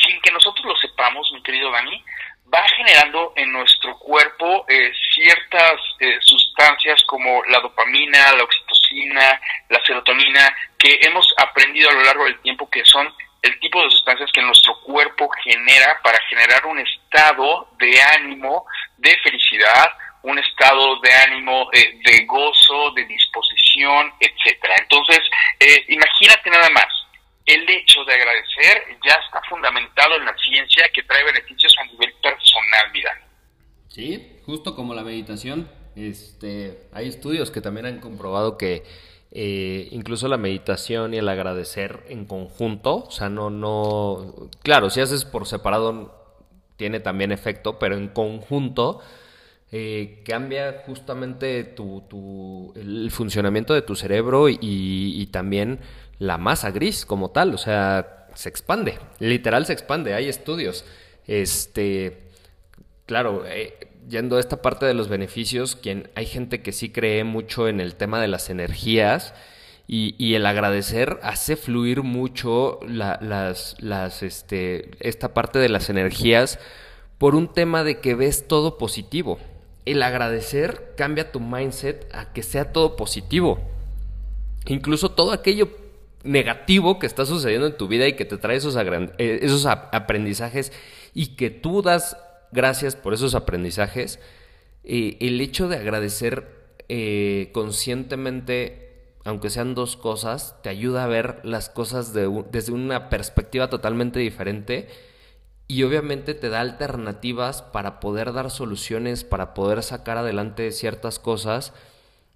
sin 0.00 0.20
que 0.20 0.32
nosotros 0.32 0.64
lo 0.64 0.76
sepamos, 0.76 1.30
mi 1.32 1.42
querido 1.42 1.70
Dani, 1.70 2.04
va 2.52 2.66
generando 2.76 3.32
en 3.36 3.52
nuestro 3.52 3.98
cuerpo 3.98 4.66
eh, 4.68 4.92
ciertas 5.14 5.80
eh, 6.00 6.18
sustancias 6.20 7.02
como 7.04 7.42
la 7.44 7.60
dopamina, 7.60 8.32
la 8.32 8.44
oxitocina, 8.44 9.40
la 9.68 9.84
serotonina, 9.84 10.54
que 10.82 10.98
hemos 11.02 11.32
aprendido 11.36 11.88
a 11.88 11.92
lo 11.92 12.02
largo 12.02 12.24
del 12.24 12.40
tiempo 12.40 12.68
que 12.68 12.84
son 12.84 13.08
el 13.40 13.58
tipo 13.60 13.82
de 13.82 13.90
sustancias 13.90 14.30
que 14.32 14.42
nuestro 14.42 14.80
cuerpo 14.80 15.28
genera 15.44 16.00
para 16.02 16.18
generar 16.28 16.66
un 16.66 16.78
estado 16.80 17.68
de 17.78 18.02
ánimo, 18.02 18.66
de 18.98 19.16
felicidad, 19.22 19.90
un 20.24 20.38
estado 20.38 21.00
de 21.00 21.12
ánimo 21.12 21.68
eh, 21.72 22.00
de 22.04 22.24
gozo, 22.24 22.90
de 22.92 23.04
disposición, 23.04 24.12
etcétera. 24.18 24.76
Entonces, 24.80 25.20
imagínate 25.88 26.50
nada 26.50 26.70
más, 26.70 26.86
el 27.46 27.68
hecho 27.68 28.04
de 28.04 28.14
agradecer 28.14 28.98
ya 29.04 29.14
está 29.14 29.40
fundamentado 29.48 30.16
en 30.16 30.24
la 30.24 30.36
ciencia 30.38 30.88
que 30.92 31.02
trae 31.04 31.24
beneficios 31.24 31.74
a 31.78 31.84
nivel 31.84 32.12
personal, 32.22 32.90
mira. 32.92 33.20
Sí, 33.88 34.40
justo 34.46 34.74
como 34.74 34.94
la 34.94 35.02
meditación, 35.02 35.70
este, 35.96 36.88
hay 36.92 37.08
estudios 37.08 37.50
que 37.50 37.60
también 37.60 37.86
han 37.86 38.00
comprobado 38.00 38.56
que 38.56 38.84
eh, 39.32 39.88
incluso 39.92 40.28
la 40.28 40.36
meditación 40.36 41.14
y 41.14 41.18
el 41.18 41.28
agradecer 41.28 42.04
en 42.08 42.26
conjunto, 42.26 43.04
o 43.06 43.10
sea, 43.10 43.30
no, 43.30 43.48
no, 43.50 44.50
claro, 44.62 44.90
si 44.90 45.00
haces 45.00 45.24
por 45.24 45.46
separado 45.46 46.14
tiene 46.76 47.00
también 47.00 47.32
efecto, 47.32 47.78
pero 47.78 47.96
en 47.96 48.08
conjunto 48.08 49.00
eh, 49.70 50.22
cambia 50.26 50.82
justamente 50.86 51.64
tu, 51.64 52.02
tu, 52.10 52.72
el 52.76 53.10
funcionamiento 53.10 53.72
de 53.72 53.82
tu 53.82 53.96
cerebro 53.96 54.50
y, 54.50 54.58
y 54.60 55.26
también 55.28 55.80
la 56.18 56.36
masa 56.36 56.70
gris 56.70 57.06
como 57.06 57.30
tal, 57.30 57.54
o 57.54 57.58
sea, 57.58 58.28
se 58.34 58.48
expande, 58.48 58.98
literal 59.18 59.66
se 59.66 59.72
expande, 59.72 60.14
hay 60.14 60.28
estudios. 60.28 60.84
Este, 61.26 62.18
claro, 63.06 63.44
eh, 63.46 63.91
yendo 64.08 64.36
a 64.36 64.40
esta 64.40 64.62
parte 64.62 64.86
de 64.86 64.94
los 64.94 65.08
beneficios, 65.08 65.78
hay 66.14 66.26
gente 66.26 66.62
que 66.62 66.72
sí 66.72 66.90
cree 66.90 67.24
mucho 67.24 67.68
en 67.68 67.80
el 67.80 67.94
tema 67.94 68.20
de 68.20 68.28
las 68.28 68.50
energías 68.50 69.34
y, 69.86 70.34
el 70.34 70.46
agradecer 70.46 71.18
hace 71.22 71.56
fluir 71.56 72.02
mucho 72.02 72.80
las, 72.86 73.76
este, 74.22 74.90
esta 75.00 75.34
parte 75.34 75.58
de 75.58 75.68
las 75.68 75.90
energías 75.90 76.58
por 77.18 77.34
un 77.34 77.52
tema 77.52 77.84
de 77.84 78.00
que 78.00 78.14
ves 78.14 78.48
todo 78.48 78.78
positivo. 78.78 79.38
El 79.84 80.02
agradecer 80.02 80.94
cambia 80.96 81.30
tu 81.30 81.40
mindset 81.40 82.08
a 82.14 82.32
que 82.32 82.42
sea 82.42 82.72
todo 82.72 82.96
positivo. 82.96 83.60
Incluso 84.66 85.10
todo 85.10 85.32
aquello 85.32 85.68
negativo 86.24 86.98
que 86.98 87.06
está 87.06 87.26
sucediendo 87.26 87.66
en 87.66 87.76
tu 87.76 87.88
vida 87.88 88.06
y 88.06 88.14
que 88.14 88.24
te 88.24 88.38
trae 88.38 88.56
esos, 88.56 88.76
eh, 88.76 89.40
esos 89.42 89.66
aprendizajes 89.66 90.72
y 91.14 91.34
que 91.34 91.50
tú 91.50 91.82
das 91.82 92.16
gracias 92.52 92.94
por 92.94 93.14
esos 93.14 93.34
aprendizajes, 93.34 94.20
eh, 94.84 95.16
el 95.20 95.40
hecho 95.40 95.68
de 95.68 95.76
agradecer 95.76 96.76
eh, 96.88 97.50
conscientemente, 97.52 99.16
aunque 99.24 99.50
sean 99.50 99.74
dos 99.74 99.96
cosas, 99.96 100.56
te 100.62 100.68
ayuda 100.68 101.04
a 101.04 101.08
ver 101.08 101.40
las 101.44 101.70
cosas 101.70 102.12
desde 102.12 102.72
una 102.72 103.08
perspectiva 103.08 103.70
totalmente 103.70 104.20
diferente 104.20 104.88
y 105.68 105.84
obviamente 105.84 106.34
te 106.34 106.48
da 106.48 106.60
alternativas 106.60 107.62
para 107.62 108.00
poder 108.00 108.32
dar 108.32 108.50
soluciones, 108.50 109.24
para 109.24 109.54
poder 109.54 109.82
sacar 109.82 110.18
adelante 110.18 110.70
ciertas 110.72 111.18
cosas, 111.18 111.72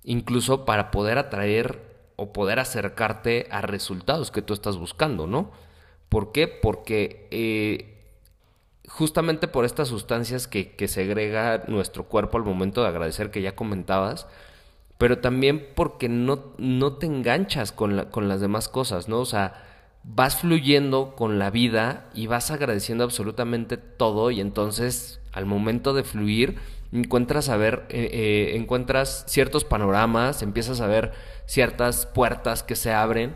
incluso 0.05 0.65
para 0.65 0.91
poder 0.91 1.19
atraer 1.19 1.83
o 2.17 2.33
poder 2.33 2.59
acercarte 2.61 3.47
a 3.51 3.61
resultados 3.61 4.31
que 4.31 4.43
tú 4.43 4.55
estás 4.55 4.79
buscando, 4.79 5.27
¿no? 5.27 5.51
¿Por 6.09 6.33
qué? 6.33 6.49
Porque 6.49 7.29
eh, 7.31 7.96
justamente 8.89 9.49
por 9.49 9.65
estas 9.65 9.89
sustancias 9.89 10.47
que, 10.47 10.75
que 10.75 10.89
segrega 10.89 11.65
nuestro 11.69 12.05
cuerpo 12.05 12.39
al 12.39 12.45
momento 12.45 12.83
de 12.83 12.89
agradecer 12.89 13.31
que 13.31 13.43
ya 13.43 13.57
comentabas, 13.57 14.27
pero 14.99 15.19
también 15.19 15.67
porque 15.75 16.09
no, 16.09 16.53
no 16.59 16.95
te 16.95 17.07
enganchas 17.07 17.73
con, 17.73 18.07
con 18.11 18.29
las 18.29 18.41
demás 18.41 18.69
cosas, 18.69 19.09
¿no? 19.09 19.21
O 19.21 19.27
sea, 19.27 19.63
vas 20.05 20.37
fluyendo 20.37 21.15
con 21.17 21.39
la 21.39 21.51
vida 21.51 22.09
y 22.15 22.29
vas 22.29 22.51
agradeciendo 22.51 23.05
absolutamente 23.05 23.77
todo 23.77 24.31
y 24.31 24.41
entonces 24.41 25.21
al 25.33 25.47
momento 25.47 25.93
de 25.93 26.05
fluir 26.05 26.59
encuentras 26.93 27.49
a 27.49 27.57
ver, 27.57 27.85
eh, 27.89 28.09
eh, 28.13 28.57
encuentras 28.57 29.25
ciertos 29.27 29.65
panoramas, 29.65 30.43
empiezas 30.43 30.81
a 30.81 30.87
ver 30.87 31.13
ciertas 31.47 32.07
puertas 32.07 32.63
que 32.63 32.77
se 32.77 32.93
abren 32.93 33.35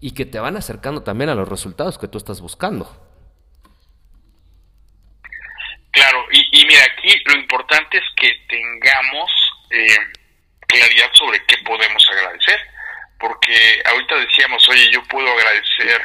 y 0.00 0.12
que 0.12 0.26
te 0.26 0.40
van 0.40 0.56
acercando 0.56 1.02
también 1.02 1.30
a 1.30 1.34
los 1.34 1.48
resultados 1.48 1.98
que 1.98 2.08
tú 2.08 2.18
estás 2.18 2.40
buscando. 2.40 3.07
Claro, 5.90 6.26
y, 6.30 6.64
mira, 6.66 6.84
aquí 6.84 7.22
lo 7.24 7.34
importante 7.34 7.98
es 7.98 8.04
que 8.16 8.30
tengamos 8.48 9.30
eh, 9.70 9.98
claridad 10.66 11.10
sobre 11.12 11.44
qué 11.46 11.56
podemos 11.64 12.06
agradecer, 12.10 12.60
porque 13.18 13.82
ahorita 13.84 14.16
decíamos, 14.16 14.68
oye, 14.68 14.90
yo 14.90 15.02
puedo 15.04 15.30
agradecer 15.32 16.02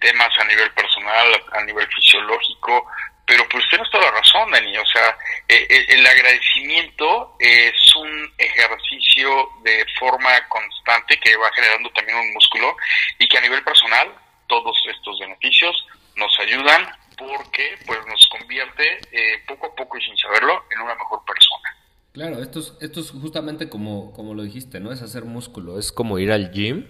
temas 0.00 0.30
a 0.38 0.44
nivel 0.44 0.70
personal, 0.72 1.42
a 1.52 1.62
nivel 1.64 1.86
fisiológico, 1.88 2.86
pero 3.26 3.48
pues 3.48 3.64
tienes 3.70 3.88
toda 3.90 4.04
la 4.04 4.18
razón, 4.18 4.50
Dani. 4.50 4.76
O 4.76 4.86
sea, 4.86 5.16
eh, 5.48 5.66
eh, 5.68 5.86
el 5.88 6.06
agradecimiento 6.06 7.36
es 7.38 7.96
un 7.96 8.32
ejercicio 8.36 9.48
de 9.62 9.84
forma 9.98 10.46
constante 10.48 11.18
que 11.18 11.36
va 11.36 11.50
generando 11.54 11.90
también 11.90 12.18
un 12.18 12.32
músculo 12.34 12.76
y 13.18 13.28
que 13.28 13.38
a 13.38 13.42
nivel 13.42 13.62
personal 13.64 14.14
todos 14.46 14.76
estos 14.90 15.18
beneficios 15.18 15.86
nos 16.16 16.38
ayudan 16.40 16.86
porque 17.16 17.78
pues 17.86 17.98
nos 18.06 18.26
convierte 18.28 18.84
eh, 19.12 19.42
poco 19.46 19.66
a 19.66 19.74
poco 19.74 19.98
y 19.98 20.02
sin 20.02 20.16
saberlo 20.16 20.64
en 20.70 20.80
una 20.80 20.94
mejor 20.94 21.20
persona. 21.24 21.76
Claro, 22.12 22.42
esto 22.42 22.60
es, 22.60 22.74
esto 22.80 23.00
es 23.00 23.10
justamente 23.10 23.68
como, 23.68 24.12
como 24.12 24.34
lo 24.34 24.42
dijiste, 24.42 24.80
¿no? 24.80 24.92
Es 24.92 25.02
hacer 25.02 25.24
músculo, 25.24 25.78
es 25.78 25.90
como 25.90 26.18
ir 26.18 26.30
al 26.30 26.52
gym, 26.52 26.86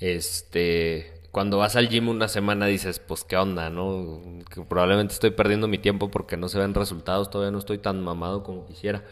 este, 0.00 1.22
cuando 1.30 1.58
vas 1.58 1.76
al 1.76 1.88
gym 1.88 2.08
una 2.08 2.28
semana 2.28 2.66
dices, 2.66 2.98
pues 2.98 3.24
qué 3.24 3.36
onda, 3.36 3.68
¿no? 3.68 4.22
Que 4.54 4.62
probablemente 4.62 5.14
estoy 5.14 5.32
perdiendo 5.32 5.68
mi 5.68 5.78
tiempo 5.78 6.10
porque 6.10 6.36
no 6.36 6.48
se 6.48 6.58
ven 6.58 6.74
resultados, 6.74 7.28
todavía 7.28 7.50
no 7.50 7.58
estoy 7.58 7.78
tan 7.78 8.02
mamado 8.02 8.42
como 8.42 8.66
quisiera. 8.66 9.02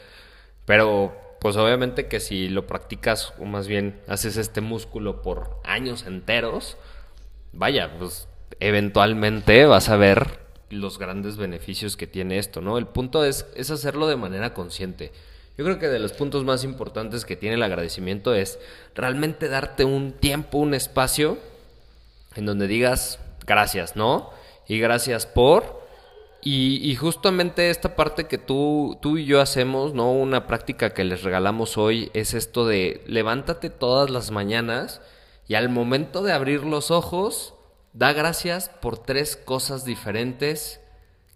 Pero 0.65 1.17
pues 1.41 1.57
obviamente 1.57 2.07
que 2.07 2.21
si 2.21 2.49
lo 2.49 2.69
practicas 2.69 3.35
o 3.41 3.45
más 3.45 3.67
bien 3.67 4.01
haces 4.07 4.37
este 4.37 4.61
músculo 4.61 5.21
por 5.21 5.61
años 5.65 6.07
enteros, 6.07 6.77
vaya, 7.53 7.99
pues 7.99 8.29
eventualmente 8.61 9.67
vas 9.67 9.89
a 9.89 9.97
ver 9.97 10.41
los 10.71 10.99
grandes 10.99 11.37
beneficios 11.37 11.97
que 11.97 12.07
tiene 12.07 12.39
esto, 12.39 12.61
¿no? 12.61 12.79
El 12.79 12.87
punto 12.87 13.25
es, 13.25 13.47
es 13.55 13.71
hacerlo 13.71 14.07
de 14.07 14.17
manera 14.17 14.55
consciente. 14.55 15.13
Yo 15.59 15.65
creo 15.65 15.79
que 15.79 15.89
de 15.89 15.99
los 15.99 16.13
puntos 16.13 16.45
más 16.45 16.65
importantes 16.65 17.25
que 17.25 17.37
tiene 17.37 17.57
el 17.57 17.63
agradecimiento 17.63 18.35
es 18.35 18.59
realmente 18.95 19.49
darte 19.49 19.85
un 19.85 20.13
tiempo, 20.13 20.59
un 20.59 20.75
espacio 20.75 21.39
en 22.35 22.47
donde 22.47 22.67
digas 22.67 23.19
gracias, 23.47 23.97
¿no? 23.97 24.31
Y 24.67 24.79
gracias 24.79 25.27
por... 25.27 25.83
Y, 26.45 26.97
justamente 26.97 27.71
esta 27.71 27.95
parte 27.95 28.27
que 28.27 28.37
tú, 28.37 28.99
tú 29.01 29.17
y 29.17 29.27
yo 29.27 29.41
hacemos, 29.41 29.95
¿no? 29.95 30.11
Una 30.11 30.49
práctica 30.49 30.93
que 30.93 31.05
les 31.05 31.23
regalamos 31.23 31.79
hoy 31.79 32.11
es 32.15 32.35
esto 32.35 32.67
de 32.67 33.01
levántate 33.07 33.71
todas 33.71 34.11
las 34.11 34.33
mañanas 34.33 35.01
y 35.47 35.55
al 35.55 35.69
momento 35.69 36.25
de 36.25 36.33
abrir 36.33 36.65
los 36.65 36.91
ojos, 36.91 37.55
da 37.93 38.13
gracias 38.13 38.69
por 38.69 38.99
tres 38.99 39.37
cosas 39.37 39.85
diferentes 39.85 40.81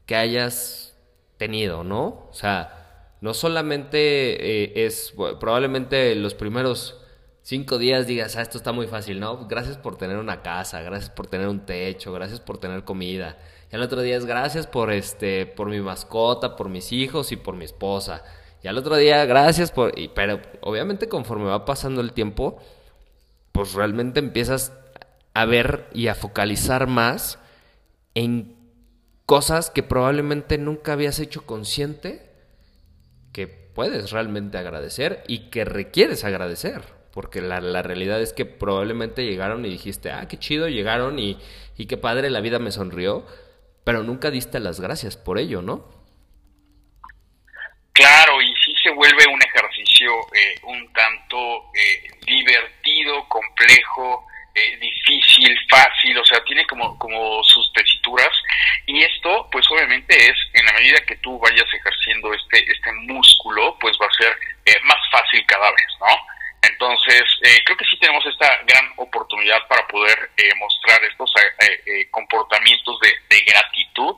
que 0.06 0.16
hayas 0.16 0.96
tenido, 1.36 1.84
¿no? 1.84 2.28
O 2.30 2.32
sea, 2.32 3.14
no 3.20 3.34
solamente 3.34 4.64
eh, 4.64 4.86
es, 4.86 5.14
probablemente 5.40 6.14
los 6.14 6.34
primeros 6.34 7.00
cinco 7.42 7.78
días 7.78 8.06
digas, 8.06 8.36
ah, 8.36 8.42
esto 8.42 8.58
está 8.58 8.72
muy 8.72 8.86
fácil, 8.86 9.20
¿no? 9.20 9.46
Gracias 9.46 9.76
por 9.76 9.96
tener 9.96 10.16
una 10.16 10.42
casa, 10.42 10.82
gracias 10.82 11.10
por 11.10 11.26
tener 11.26 11.48
un 11.48 11.66
techo, 11.66 12.12
gracias 12.12 12.40
por 12.40 12.58
tener 12.58 12.84
comida. 12.84 13.38
Y 13.70 13.76
al 13.76 13.82
otro 13.82 14.00
día 14.00 14.16
es 14.16 14.26
gracias 14.26 14.66
por 14.66 14.92
este, 14.92 15.46
por 15.46 15.68
mi 15.68 15.80
mascota, 15.80 16.56
por 16.56 16.68
mis 16.68 16.92
hijos 16.92 17.32
y 17.32 17.36
por 17.36 17.56
mi 17.56 17.64
esposa. 17.64 18.22
Y 18.62 18.68
al 18.68 18.78
otro 18.78 18.96
día, 18.96 19.24
gracias 19.26 19.70
por. 19.70 19.98
Y, 19.98 20.08
pero 20.08 20.40
obviamente, 20.60 21.08
conforme 21.08 21.44
va 21.46 21.64
pasando 21.64 22.00
el 22.00 22.12
tiempo, 22.12 22.58
pues 23.52 23.74
realmente 23.74 24.18
empiezas 24.20 24.72
a 25.36 25.44
ver 25.44 25.86
y 25.92 26.08
a 26.08 26.14
focalizar 26.14 26.86
más 26.86 27.38
en 28.14 28.56
cosas 29.26 29.68
que 29.68 29.82
probablemente 29.82 30.56
nunca 30.56 30.94
habías 30.94 31.20
hecho 31.20 31.44
consciente 31.44 32.30
que 33.34 33.46
puedes 33.46 34.12
realmente 34.12 34.56
agradecer 34.56 35.22
y 35.28 35.50
que 35.50 35.66
requieres 35.66 36.24
agradecer. 36.24 36.80
Porque 37.12 37.42
la, 37.42 37.60
la, 37.60 37.82
realidad 37.82 38.22
es 38.22 38.32
que 38.32 38.46
probablemente 38.46 39.26
llegaron 39.26 39.66
y 39.66 39.68
dijiste, 39.68 40.10
ah, 40.10 40.26
qué 40.26 40.38
chido, 40.38 40.68
llegaron 40.68 41.18
y, 41.18 41.38
y 41.76 41.84
qué 41.84 41.98
padre, 41.98 42.30
la 42.30 42.40
vida 42.40 42.58
me 42.58 42.72
sonrió, 42.72 43.26
pero 43.84 44.02
nunca 44.02 44.30
diste 44.30 44.58
las 44.58 44.80
gracias 44.80 45.18
por 45.18 45.38
ello, 45.38 45.60
¿no? 45.60 45.84
Claro, 47.92 48.40
y 48.40 48.54
sí 48.64 48.74
se 48.82 48.90
vuelve 48.90 49.24
un 49.30 49.40
ejercicio 49.42 50.10
eh, 50.34 50.60
un 50.62 50.92
tanto 50.94 51.36
eh, 51.74 52.08
divertido, 52.26 53.28
complejo, 53.28 54.26
eh, 54.56 54.76
difícil, 54.78 55.56
fácil, 55.68 56.18
o 56.18 56.24
sea, 56.24 56.42
tiene 56.44 56.66
como, 56.66 56.98
como 56.98 57.42
sus 57.44 57.72
tesituras 57.72 58.32
y 58.86 59.02
esto 59.02 59.48
pues 59.52 59.64
obviamente 59.70 60.14
es 60.16 60.36
en 60.54 60.64
la 60.66 60.72
medida 60.72 60.98
que 61.06 61.16
tú 61.16 61.38
vayas 61.38 61.66
ejerciendo 61.72 62.32
este, 62.34 62.58
este 62.70 62.92
músculo 62.92 63.76
pues 63.80 63.96
va 64.00 64.06
a 64.06 64.22
ser 64.22 64.36
más 64.84 64.98
fácil 65.10 65.44
cada 65.46 65.70
vez, 65.70 65.86
¿no? 66.00 66.16
Entonces, 66.62 67.22
eh, 67.42 67.62
creo 67.64 67.76
que 67.76 67.84
sí 67.84 67.96
tenemos 67.98 68.24
esta 68.26 68.48
gran 68.66 68.92
oportunidad 68.96 69.66
para 69.68 69.86
poder 69.86 70.30
eh, 70.36 70.54
mostrar 70.56 71.02
estos 71.04 71.32
eh, 71.60 72.08
comportamientos 72.10 72.98
de, 73.00 73.40
gratitud. 73.46 74.16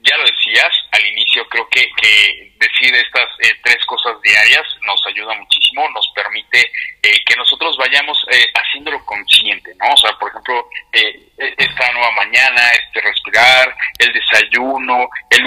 Ya 0.00 0.16
lo 0.18 0.24
decías 0.24 0.70
al 0.92 1.04
inicio, 1.06 1.48
creo 1.48 1.66
que, 1.68 1.88
que 1.96 2.52
decir 2.58 2.94
estas 2.94 3.26
tres 3.64 3.84
cosas 3.86 4.20
diarias 4.22 4.62
nos 4.86 5.04
ayuda 5.06 5.34
muchísimo, 5.34 5.88
nos 5.90 6.06
permite 6.14 6.70
que 7.02 7.36
nosotros 7.36 7.76
vayamos 7.76 8.18
haciéndolo 8.54 9.04
consciente, 9.04 9.72
¿no? 9.78 9.92
O 9.92 9.96
sea, 9.96 10.12
por 10.18 10.30
ejemplo, 10.30 10.68
esta 10.92 11.92
nueva 11.92 12.10
mañana, 12.12 12.70
este 12.72 13.00
respirar, 13.00 13.74
el 13.98 14.12
desayuno, 14.12 15.08
el 15.30 15.44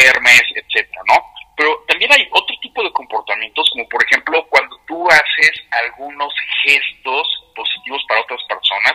lugar 0.00 0.14
donde 0.14 0.30
duermes, 0.30 0.42
etcétera, 0.54 1.02
¿no? 1.08 1.24
Pero 1.56 1.84
también 1.86 2.10
hay 2.12 2.26
otro 2.30 2.56
tipo 2.62 2.82
de 2.82 2.92
comportamientos, 2.92 3.68
como 3.70 3.86
por 3.88 4.02
ejemplo 4.04 4.46
cuando 4.48 4.78
tú 4.86 5.06
haces 5.10 5.52
algunos 5.70 6.32
gestos 6.64 7.44
positivos 7.54 8.02
para 8.08 8.20
otras 8.22 8.40
personas. 8.48 8.94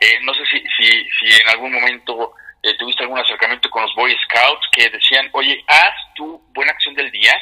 Eh, 0.00 0.18
no 0.22 0.32
sé 0.34 0.42
si, 0.46 0.58
si, 0.78 1.10
si 1.10 1.40
en 1.40 1.48
algún 1.48 1.72
momento 1.72 2.32
eh, 2.62 2.74
tuviste 2.78 3.02
algún 3.02 3.18
acercamiento 3.18 3.68
con 3.70 3.82
los 3.82 3.94
Boy 3.94 4.16
Scouts 4.24 4.66
que 4.72 4.88
decían, 4.88 5.28
oye, 5.32 5.62
haz 5.66 5.94
tu 6.14 6.42
buena 6.54 6.72
acción 6.72 6.94
del 6.94 7.10
día. 7.10 7.32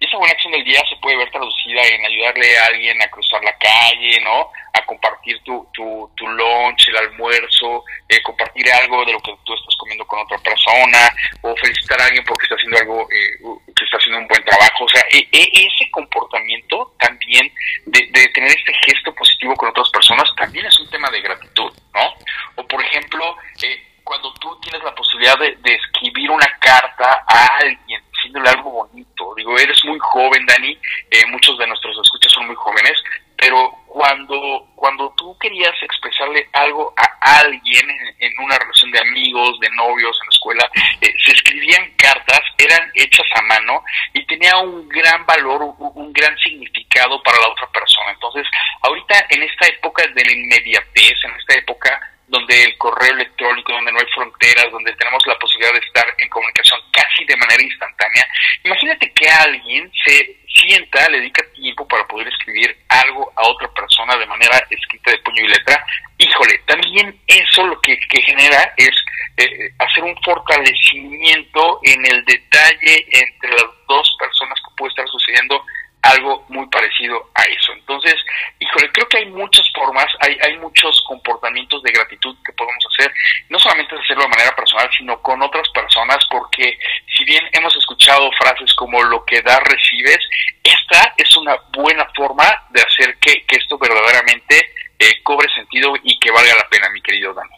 Y 0.00 0.06
esa 0.06 0.16
buena 0.16 0.32
acción 0.32 0.52
del 0.52 0.64
día 0.64 0.80
se 0.88 0.96
puede 0.96 1.16
ver 1.16 1.30
traducida 1.30 1.80
en 1.86 2.04
ayudarle 2.04 2.58
a 2.58 2.66
alguien 2.66 3.00
a 3.00 3.08
cruzar 3.08 3.44
la 3.44 3.56
calle, 3.58 4.20
¿no? 4.24 4.50
A 4.72 4.84
compartir 4.84 5.40
tu, 5.44 5.68
tu, 5.72 6.10
tu 6.16 6.26
lunch, 6.26 6.88
el 6.88 6.96
almuerzo, 6.96 7.84
eh, 8.08 8.20
compartir 8.22 8.68
algo 8.72 9.04
de 9.04 9.12
lo 9.12 9.20
que 9.20 9.31
tú 9.44 9.54
estás 9.54 9.74
comiendo 9.76 10.04
con 10.06 10.20
otra 10.20 10.38
persona, 10.38 11.14
o 11.42 11.54
felicitar 11.56 12.00
a 12.00 12.06
alguien 12.06 12.24
porque 12.24 12.44
está 12.44 12.54
haciendo 12.54 12.78
algo, 12.78 13.08
eh, 13.10 13.38
que 13.74 13.84
está 13.84 13.96
haciendo 13.96 14.18
un 14.18 14.28
buen 14.28 14.44
trabajo. 14.44 14.84
O 14.84 14.88
sea, 14.88 15.02
e, 15.10 15.28
e, 15.30 15.66
ese 15.66 15.90
comportamiento 15.90 16.94
también 16.98 17.52
de, 17.86 18.08
de 18.10 18.28
tener 18.28 18.50
este 18.50 18.72
gesto 18.86 19.14
positivo 19.14 19.54
con 19.56 19.68
otras 19.68 19.90
personas 19.90 20.28
también 20.36 20.66
es 20.66 20.78
un 20.80 20.90
tema 20.90 21.10
de 21.10 21.20
gratitud, 21.20 21.72
¿no? 21.94 22.14
O 22.56 22.66
por 22.66 22.82
ejemplo, 22.82 23.36
eh, 23.62 23.82
cuando 24.04 24.32
tú 24.34 24.58
tienes 24.60 24.82
la 24.82 24.94
posibilidad 24.94 25.38
de, 25.38 25.56
escribir 25.64 26.30
una 26.30 26.46
carta 26.58 27.24
a 27.26 27.46
alguien 27.58 28.02
diciéndole 28.12 28.50
algo 28.50 28.70
bonito. 28.70 29.34
Digo, 29.36 29.56
eres 29.58 29.84
muy 29.84 29.98
joven, 30.00 30.44
Dani, 30.46 30.78
eh, 31.10 31.26
muchos 31.28 31.56
de 31.58 31.66
nuestros 31.66 31.96
escuchas 31.98 32.32
son 32.32 32.46
muy 32.46 32.56
jóvenes, 32.56 33.02
pero 33.36 33.72
cuando, 34.02 34.66
cuando 34.74 35.14
tú 35.16 35.38
querías 35.38 35.80
expresarle 35.80 36.48
algo 36.54 36.92
a 36.96 37.38
alguien 37.38 37.88
en, 38.18 38.32
una 38.40 38.58
relación 38.58 38.90
de 38.90 38.98
amigos, 38.98 39.60
de 39.60 39.70
novios, 39.76 40.18
en 40.20 40.26
la 40.26 40.32
escuela, 40.32 40.70
eh, 41.00 41.14
se 41.24 41.30
escribían 41.30 41.88
cartas, 41.96 42.40
eran 42.58 42.90
hechas 42.94 43.26
a 43.36 43.42
mano 43.42 43.84
y 44.12 44.26
tenía 44.26 44.56
un 44.56 44.88
gran 44.88 45.24
valor, 45.24 45.62
un, 45.62 45.92
un 45.94 46.12
gran 46.12 46.36
significado 46.38 47.22
para 47.22 47.38
la 47.38 47.50
otra 47.50 47.68
persona. 47.70 48.10
Entonces, 48.10 48.44
ahorita 48.80 49.26
en 49.30 49.44
esta 49.44 49.68
época 49.68 50.04
de 50.04 50.24
la 50.24 50.32
inmediatez, 50.32 51.14
en 51.22 51.36
esta 51.38 51.54
época 51.54 52.11
donde 52.32 52.64
el 52.64 52.78
correo 52.78 53.12
electrónico, 53.12 53.72
donde 53.72 53.92
no 53.92 53.98
hay 53.98 54.06
fronteras, 54.14 54.72
donde 54.72 54.94
tenemos 54.94 55.22
la 55.26 55.38
posibilidad 55.38 55.74
de 55.74 55.86
estar 55.86 56.06
en 56.16 56.28
comunicación 56.30 56.80
casi 56.90 57.26
de 57.26 57.36
manera 57.36 57.62
instantánea. 57.62 58.26
Imagínate 58.64 59.12
que 59.12 59.28
alguien 59.28 59.92
se 60.02 60.38
sienta, 60.48 61.10
le 61.10 61.18
dedica 61.18 61.44
tiempo 61.52 61.86
para 61.86 62.06
poder 62.08 62.28
escribir 62.28 62.74
algo 62.88 63.30
a 63.36 63.46
otra 63.48 63.68
persona 63.74 64.16
de 64.16 64.24
manera 64.24 64.66
escrita 64.70 65.10
de 65.10 65.18
puño 65.18 65.44
y 65.44 65.48
letra. 65.48 65.84
Híjole, 66.16 66.58
también 66.66 67.14
eso 67.26 67.66
lo 67.66 67.78
que, 67.82 67.98
genera 68.24 68.72
es 68.78 68.96
eh, 69.36 69.70
hacer 69.78 70.02
un 70.02 70.16
fortalecimiento 70.24 71.80
en 71.82 72.06
el 72.06 72.24
detalle 72.24 73.06
entre 73.10 73.50
las 73.50 73.66
dos 73.86 74.16
personas 74.18 74.58
que 74.58 74.74
puede 74.78 74.88
estar 74.88 75.06
sucediendo 75.06 75.62
algo 76.02 76.44
muy 76.48 76.66
parecido 76.66 77.30
a 77.34 77.42
eso. 77.44 77.72
Entonces, 77.72 78.14
híjole, 78.58 78.90
creo 78.92 79.08
que 79.08 79.18
hay 79.18 79.26
muchas 79.26 79.64
formas, 79.72 80.06
hay, 80.20 80.36
hay 80.42 80.58
muchos 80.58 81.00
comportamientos 81.06 81.82
de 81.82 81.92
gratitud 81.92 82.36
que 82.44 82.52
podemos 82.52 82.84
hacer. 82.92 83.12
No 83.48 83.58
solamente 83.58 83.94
hacerlo 83.96 84.24
de 84.24 84.30
manera 84.30 84.54
personal, 84.56 84.88
sino 84.96 85.22
con 85.22 85.40
otras 85.42 85.68
personas, 85.70 86.18
porque 86.28 86.78
si 87.16 87.24
bien 87.24 87.42
hemos 87.52 87.74
escuchado 87.76 88.30
frases 88.32 88.74
como 88.74 89.02
lo 89.02 89.24
que 89.24 89.42
da 89.42 89.60
recibes, 89.60 90.18
esta 90.62 91.14
es 91.16 91.36
una 91.36 91.56
buena 91.72 92.06
forma 92.16 92.44
de 92.70 92.82
hacer 92.82 93.16
que, 93.18 93.44
esto 93.48 93.78
verdaderamente 93.78 94.56
eh, 94.98 95.22
cobre 95.22 95.48
sentido 95.54 95.94
y 96.02 96.18
que 96.18 96.30
valga 96.32 96.54
la 96.56 96.68
pena, 96.68 96.90
mi 96.90 97.00
querido 97.00 97.32
Dani. 97.32 97.54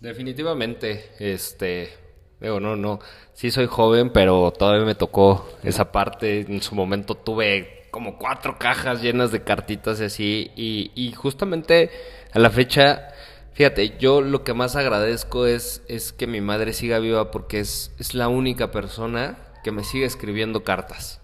Definitivamente, 0.00 1.12
este, 1.18 1.96
digo, 2.40 2.60
no, 2.60 2.76
no, 2.76 2.98
sí 3.32 3.50
soy 3.50 3.66
joven, 3.66 4.12
pero 4.12 4.52
todavía 4.52 4.84
me 4.84 4.94
tocó 4.94 5.48
esa 5.62 5.92
parte. 5.92 6.40
En 6.40 6.60
su 6.62 6.74
momento 6.74 7.14
tuve 7.14 7.75
como 7.96 8.18
cuatro 8.18 8.58
cajas 8.58 9.00
llenas 9.00 9.32
de 9.32 9.42
cartitas 9.42 9.98
y 10.00 10.04
así. 10.04 10.50
Y, 10.54 11.12
justamente 11.12 11.90
a 12.30 12.38
la 12.38 12.50
fecha, 12.50 13.08
fíjate, 13.54 13.96
yo 13.98 14.20
lo 14.20 14.44
que 14.44 14.52
más 14.52 14.76
agradezco 14.76 15.46
es, 15.46 15.82
es 15.88 16.12
que 16.12 16.26
mi 16.26 16.42
madre 16.42 16.74
siga 16.74 16.98
viva 16.98 17.30
porque 17.30 17.58
es, 17.58 17.94
es 17.98 18.12
la 18.12 18.28
única 18.28 18.70
persona 18.70 19.38
que 19.64 19.72
me 19.72 19.82
sigue 19.82 20.04
escribiendo 20.04 20.62
cartas. 20.62 21.22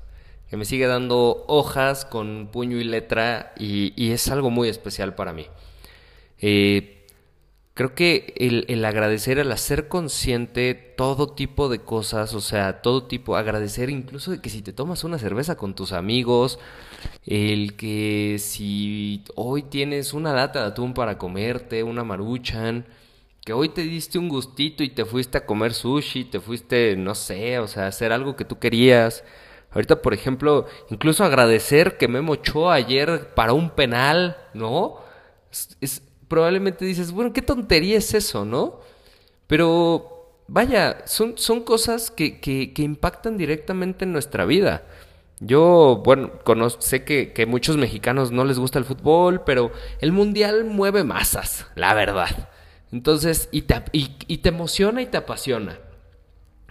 Que 0.49 0.57
me 0.57 0.65
sigue 0.65 0.87
dando 0.87 1.45
hojas 1.47 2.07
con 2.07 2.49
puño 2.51 2.79
y 2.79 2.85
letra 2.85 3.53
y, 3.59 3.93
y 4.03 4.13
es 4.13 4.31
algo 4.31 4.49
muy 4.49 4.71
especial 4.71 5.15
para 5.15 5.35
mí. 5.35 5.49
Eh, 6.39 7.02
creo 7.75 7.95
que 7.95 8.35
el, 8.37 8.65
el, 8.69 8.85
agradecer, 8.85 9.39
el 9.39 9.51
hacer 9.53 9.89
consciente 9.89 10.75
todo 10.75 11.33
tipo 11.35 11.69
de 11.69 11.81
cosas, 11.81 12.35
o 12.35 12.41
sea, 12.41 12.83
todo 12.83 13.05
tipo, 13.05 13.37
agradecer 13.37 13.91
incluso 13.91 14.31
de 14.31 14.41
que 14.41 14.51
si 14.51 14.63
te 14.63 14.73
tomas 14.73 15.05
una 15.05 15.19
cerveza 15.19 15.57
con 15.57 15.75
tus 15.75 15.93
amigos, 15.93 16.59
el 17.27 17.75
que 17.77 18.37
si 18.39 19.25
hoy 19.35 19.63
tienes 19.63 20.13
una 20.13 20.33
lata 20.35 20.61
de 20.63 20.67
atún 20.69 20.95
para 20.95 21.19
comerte, 21.19 21.83
una 21.83 22.05
maruchan, 22.05 22.87
que 23.45 23.53
hoy 23.53 23.71
te 23.71 23.83
diste 23.83 24.19
un 24.19 24.29
gustito 24.29 24.85
y 24.85 24.91
te 24.91 25.05
fuiste 25.05 25.39
a 25.39 25.47
comer 25.47 25.75
sushi, 25.75 26.25
te 26.25 26.41
fuiste, 26.41 26.97
no 26.97 27.15
sé, 27.15 27.59
o 27.59 27.67
sea, 27.67 27.87
hacer 27.89 28.13
algo 28.13 28.37
que 28.37 28.45
tú 28.45 28.59
querías. 28.59 29.25
Ahorita, 29.73 30.03
por 30.03 30.15
ejemplo, 30.15 30.67
incluso 30.91 31.25
agradecer 31.25 31.97
que 31.97 32.07
Memo 32.09 32.35
echó 32.35 32.71
ayer 32.71 33.33
para 33.35 33.55
un 33.55 33.71
penal, 33.71 34.37
¿no? 34.55 35.01
es 35.81 36.03
probablemente 36.33 36.87
dices, 36.87 37.13
bueno, 37.13 37.35
qué 37.35 37.43
tontería 37.43 37.99
es 37.99 38.15
eso, 38.15 38.47
¿no? 38.47 38.81
Pero 39.47 40.41
vaya, 40.49 41.03
son, 41.05 41.37
son 41.37 41.63
cosas 41.63 42.11
que, 42.11 42.41
que, 42.41 42.73
impactan 42.83 43.37
directamente 43.37 44.07
en 44.07 44.15
nuestra 44.15 44.47
vida. 44.47 44.83
Yo, 45.41 46.01
bueno, 46.03 46.31
sé 46.79 47.05
que, 47.05 47.35
que 47.35 47.45
muchos 47.45 47.77
mexicanos 47.77 48.33
no 48.33 48.47
les 48.47 48.59
gusta 48.59 48.79
el 48.79 48.87
fútbol, 48.87 49.43
pero 49.45 49.73
el 50.01 50.13
mundial 50.13 50.65
mueve 50.65 51.05
masas, 51.05 51.67
la 51.75 51.93
verdad. 51.93 52.49
Entonces, 52.93 53.51
y 53.53 53.63
te, 53.63 53.83
y, 53.93 54.39
te 54.39 54.49
emociona 54.49 55.03
y 55.03 55.07
te 55.09 55.19
apasiona. 55.19 55.81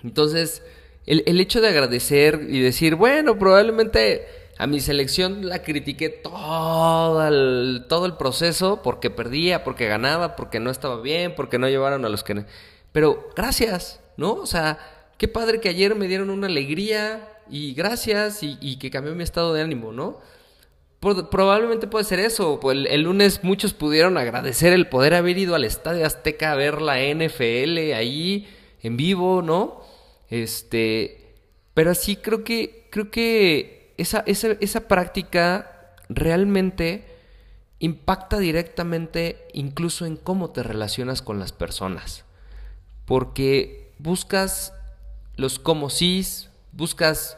Entonces, 0.04 0.64
el, 1.06 1.22
el 1.28 1.40
hecho 1.40 1.62
de 1.62 1.68
agradecer 1.68 2.48
y 2.50 2.62
decir, 2.62 2.96
bueno, 2.96 3.38
probablemente 3.38 4.26
a 4.58 4.68
mi 4.68 4.80
selección 4.80 5.48
la 5.48 5.64
critiqué 5.64 6.10
todo 6.10 7.28
el, 7.28 7.86
todo 7.90 8.06
el 8.06 8.14
proceso 8.14 8.82
porque 8.84 9.10
perdía, 9.10 9.64
porque 9.64 9.88
ganaba, 9.88 10.36
porque 10.36 10.60
no 10.60 10.70
estaba 10.70 11.02
bien, 11.02 11.34
porque 11.36 11.58
no 11.58 11.68
llevaron 11.68 12.06
a 12.06 12.10
los 12.10 12.24
que... 12.24 12.46
Pero 12.92 13.30
gracias, 13.36 14.02
¿no? 14.18 14.34
O 14.34 14.46
sea, 14.46 14.78
qué 15.18 15.28
padre 15.28 15.60
que 15.60 15.70
ayer 15.70 15.96
me 15.96 16.08
dieron 16.08 16.30
una 16.30 16.48
alegría 16.48 17.28
y 17.50 17.74
gracias 17.74 18.40
y, 18.44 18.78
que 18.78 18.92
cambió 18.92 19.16
mi 19.16 19.24
estado 19.24 19.54
de 19.54 19.62
ánimo, 19.62 19.92
¿no? 19.92 20.20
probablemente 21.00 21.88
puede 21.88 22.06
ser 22.06 22.20
eso. 22.20 22.60
Pues 22.60 22.78
el, 22.88 23.02
lunes 23.02 23.44
muchos 23.44 23.74
pudieron 23.74 24.18
agradecer 24.18 24.72
el 24.72 24.88
poder 24.88 25.16
haber 25.16 25.38
ido 25.40 25.56
al 25.56 25.66
Estadio 25.66 26.06
Azteca 26.06 26.52
a 26.52 26.56
ver 26.56 26.80
la 26.80 27.00
NFL 27.00 27.94
ahí 27.96 28.48
en 28.84 28.98
vivo, 28.98 29.42
¿no? 29.42 29.82
Este, 30.30 31.34
pero 31.74 31.96
sí 31.96 32.18
creo 32.18 32.44
que 32.44 32.88
creo 32.92 33.10
que 33.10 33.81
esa, 34.02 34.24
esa, 34.26 34.88
práctica 34.88 35.94
realmente 36.10 37.06
impacta 37.80 38.38
directamente 38.40 39.48
incluso 39.54 40.06
en 40.06 40.18
cómo 40.18 40.50
te 40.50 40.64
relacionas 40.64 41.22
con 41.22 41.40
las 41.40 41.52
personas. 41.52 42.26
Porque 43.06 43.94
buscas 44.00 44.74
los 45.36 45.60
como 45.60 45.90
sís, 45.90 46.50
buscas 46.72 47.38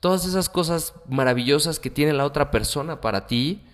todas 0.00 0.24
esas 0.24 0.48
cosas 0.48 0.94
maravillosas 1.08 1.78
que 1.78 1.90
tiene 1.90 2.12
la 2.12 2.24
otra 2.24 2.50
persona 2.50 3.00
para 3.00 3.26
ti, 3.26 3.64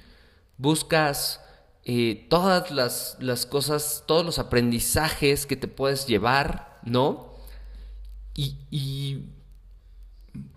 buscas 0.56 1.40
eh, 1.84 2.26
todas 2.30 2.70
las, 2.70 3.16
las, 3.20 3.46
cosas, 3.46 4.04
todos 4.06 4.24
los 4.24 4.38
aprendizajes 4.38 5.46
que 5.46 5.56
te 5.56 5.68
puedes 5.68 6.06
llevar, 6.06 6.80
¿no? 6.84 7.32
Y 8.34 9.26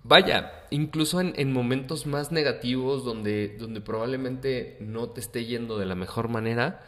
vaya, 0.03 0.65
incluso 0.69 1.19
en, 1.19 1.51
momentos 1.51 2.05
más 2.05 2.31
negativos 2.31 3.03
donde, 3.03 3.57
donde 3.57 3.81
probablemente 3.81 4.77
no 4.79 5.09
te 5.09 5.19
esté 5.19 5.45
yendo 5.45 5.77
de 5.77 5.85
la 5.85 5.95
mejor 5.95 6.29
manera, 6.29 6.81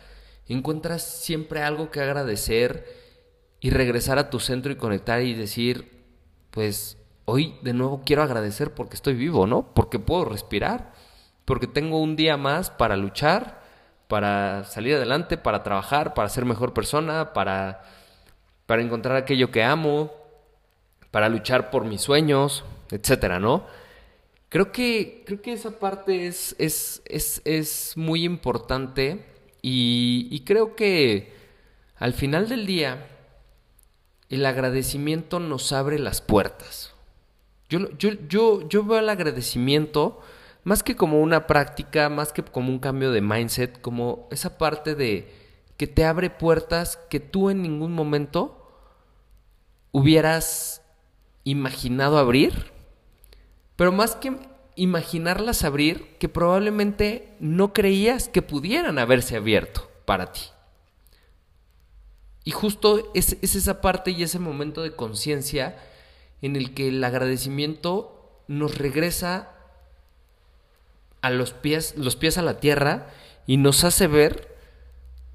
encuentras 0.48 1.04
siempre 1.04 1.64
algo 1.64 1.92
que 1.92 2.02
agradecer 2.02 2.86
y 3.60 3.72
regresar 3.72 4.20
a 4.20 4.30
tu 4.30 4.40
centro 4.40 4.72
y 4.72 4.76
conectar 4.76 5.22
y 5.22 5.34
decir, 5.34 6.04
pues 6.52 6.98
hoy 7.26 7.56
de 7.62 7.74
nuevo 7.74 8.04
quiero 8.06 8.24
agradecer 8.24 8.74
porque 8.74 8.96
estoy 8.96 9.16
vivo, 9.16 9.48
¿no? 9.48 9.74
Porque 9.74 10.00
puedo 10.00 10.26
respirar, 10.26 10.94
porque 11.44 11.68
tengo 11.68 12.02
un 12.02 12.16
día 12.16 12.38
más 12.38 12.70
para 12.70 12.96
luchar, 12.96 13.62
para 14.08 14.64
salir 14.64 14.96
adelante, 14.96 15.38
para 15.38 15.64
trabajar, 15.64 16.14
para 16.14 16.30
ser 16.30 16.46
mejor 16.46 16.74
persona, 16.74 17.34
para, 17.34 17.82
para 18.66 18.82
encontrar 18.82 19.18
aquello 19.18 19.52
que 19.52 19.64
amo, 19.64 20.12
para 21.12 21.30
luchar 21.30 21.70
por 21.70 21.84
mis 21.84 22.02
sueños, 22.02 22.64
etcétera, 22.92 23.40
¿no? 23.40 23.66
Creo 24.50 24.72
que, 24.72 25.24
creo 25.26 25.42
que 25.42 25.54
esa 25.54 25.80
parte 25.80 26.28
es, 26.28 26.56
es, 26.58 27.02
es, 27.06 27.42
es 27.44 27.94
muy 27.98 28.24
importante 28.24 29.26
y, 29.62 30.28
y, 30.32 30.42
creo 30.42 30.76
que 30.76 31.34
al 31.98 32.14
final 32.14 32.48
del 32.48 32.66
día 32.66 33.08
el 34.30 34.46
agradecimiento 34.46 35.40
nos 35.40 35.74
abre 35.74 36.00
las 36.00 36.22
puertas. 36.22 36.94
Yo, 37.70 37.90
yo, 37.98 38.12
yo, 38.30 38.68
yo 38.70 38.86
veo 38.86 39.00
el 39.00 39.10
agradecimiento 39.10 40.22
más 40.64 40.84
que 40.84 40.96
como 40.96 41.22
una 41.22 41.48
práctica, 41.48 42.10
más 42.10 42.32
que 42.32 42.44
como 42.44 42.70
un 42.70 42.80
cambio 42.80 43.12
de 43.12 43.22
mindset, 43.22 43.82
como 43.82 44.28
esa 44.32 44.58
parte 44.58 44.96
de 44.96 45.32
que 45.78 45.88
te 45.88 46.04
abre 46.04 46.30
puertas 46.30 47.00
que 47.10 47.20
tú 47.20 47.50
en 47.50 47.62
ningún 47.62 47.94
momento 47.94 48.68
hubieras 49.92 50.82
imaginado 51.44 52.18
abrir, 52.18 52.72
pero 53.78 53.94
más 53.94 54.16
que 54.16 54.36
imaginarlas 54.76 55.64
abrir, 55.64 56.18
que 56.20 56.28
probablemente 56.28 57.34
no 57.40 57.72
creías 57.72 58.28
que 58.28 58.42
pudieran 58.42 59.00
haberse 59.00 59.38
abierto 59.38 59.90
para 60.06 60.34
ti. 60.34 60.42
Y 62.44 62.52
justo 62.52 63.12
es, 63.14 63.38
esa 63.42 63.82
parte 63.82 64.12
y 64.12 64.24
ese 64.24 64.40
momento 64.40 64.82
de 64.82 64.96
conciencia 64.96 65.78
en 66.42 66.56
el 66.56 66.74
que 66.74 66.88
el 66.88 67.04
agradecimiento 67.04 68.42
nos 68.48 68.78
regresa 68.78 69.52
a 71.22 71.30
los 71.30 71.52
pies, 71.52 71.96
los 71.98 72.16
pies 72.16 72.38
a 72.38 72.42
la 72.42 72.60
tierra 72.60 73.10
y 73.48 73.58
nos 73.58 73.84
hace 73.84 74.08
ver 74.08 74.56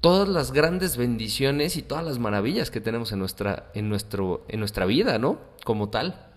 todas 0.01 0.27
las 0.27 0.51
grandes 0.51 0.97
bendiciones 0.97 1.77
y 1.77 1.81
todas 1.81 2.03
las 2.03 2.17
maravillas 2.17 2.71
que 2.71 2.81
tenemos 2.81 3.11
en 3.11 3.19
nuestra, 3.19 3.69
en 3.75 3.89
nuestro, 3.89 4.43
en 4.47 4.59
nuestra 4.59 4.85
vida, 4.85 5.19
¿no? 5.19 5.39
Como 5.63 5.89
tal. 5.89 6.33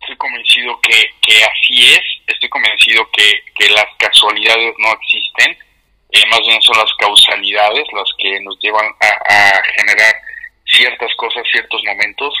Estoy 0.00 0.16
que, 0.80 1.44
así 1.44 1.94
es, 1.94 2.00
estoy 2.26 2.48
convencido 2.48 3.08
que, 3.10 3.42
que 3.54 3.68
las 3.70 3.86
casualidades 3.98 4.74
no 4.78 4.92
existen, 4.92 5.56
eh, 6.12 6.26
más 6.30 6.40
bien 6.40 6.60
son 6.62 6.78
las 6.78 6.92
causalidades 6.98 7.84
las 7.92 8.08
que 8.18 8.40
nos 8.40 8.58
llevan 8.60 8.86
a, 9.00 9.62
generar 9.76 10.14
ciertas 10.64 11.14
cosas, 11.16 11.42
ciertos 11.50 11.82
momentos. 11.84 12.34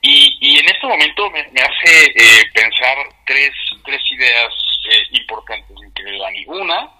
Y, 0.00 0.58
en 0.58 0.66
este 0.66 0.86
momento 0.86 1.30
me, 1.30 1.40
hace 1.40 2.04
eh, 2.14 2.42
pensar 2.52 2.96
tres, 3.26 3.50
tres 3.84 4.00
ideas 4.12 4.52
eh, 4.90 5.02
importantes, 5.12 5.76
mi 5.80 5.92
querido 5.92 6.22
Dani. 6.22 6.44
Una, 6.46 6.90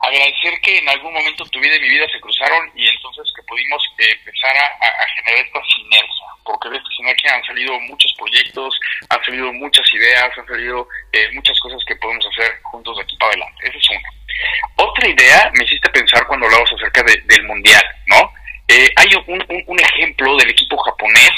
agradecer 0.00 0.60
que 0.62 0.78
en 0.78 0.88
algún 0.88 1.12
momento 1.12 1.44
tu 1.46 1.60
vida 1.60 1.76
y 1.76 1.80
mi 1.80 1.88
vida 1.90 2.06
se 2.10 2.20
cruzaron 2.20 2.70
y 2.74 2.88
entonces 2.88 3.24
que 3.36 3.42
pudimos 3.42 3.82
eh, 3.98 4.10
empezar 4.12 4.56
a, 4.56 5.06
generar 5.16 5.44
esta 5.44 5.60
sinergia, 5.64 6.26
porque 6.44 6.70
de 6.70 6.76
esta 6.76 6.90
sinergia 6.96 7.34
han 7.34 7.44
salido 7.44 7.78
muchos 7.80 8.12
proyectos, 8.18 8.80
han 9.08 9.24
salido 9.24 9.52
muchas 9.52 9.94
ideas, 9.94 10.30
han 10.38 10.46
salido 10.46 10.88
eh, 11.12 11.28
muchas 11.32 11.58
cosas 11.60 11.80
que 11.86 11.96
podemos 11.96 12.26
hacer 12.26 12.60
juntos 12.62 12.96
de 12.96 13.02
aquí 13.02 13.16
para 13.16 13.32
adelante. 13.32 13.68
Esa 13.68 13.78
es 13.78 13.90
una. 13.90 14.08
Otra 14.76 15.08
idea 15.08 15.50
me 15.54 15.64
hiciste 15.64 15.90
pensar 15.90 16.26
cuando 16.26 16.46
hablabas 16.46 16.72
acerca 16.72 17.02
del 17.02 17.44
mundial, 17.44 17.84
¿no? 18.06 18.32
Eh, 18.68 18.88
hay 18.96 19.08
un, 19.26 19.44
un, 19.66 19.80
ejemplo 19.80 20.36
del 20.36 20.50
equipo 20.50 20.76
japonés 20.78 21.32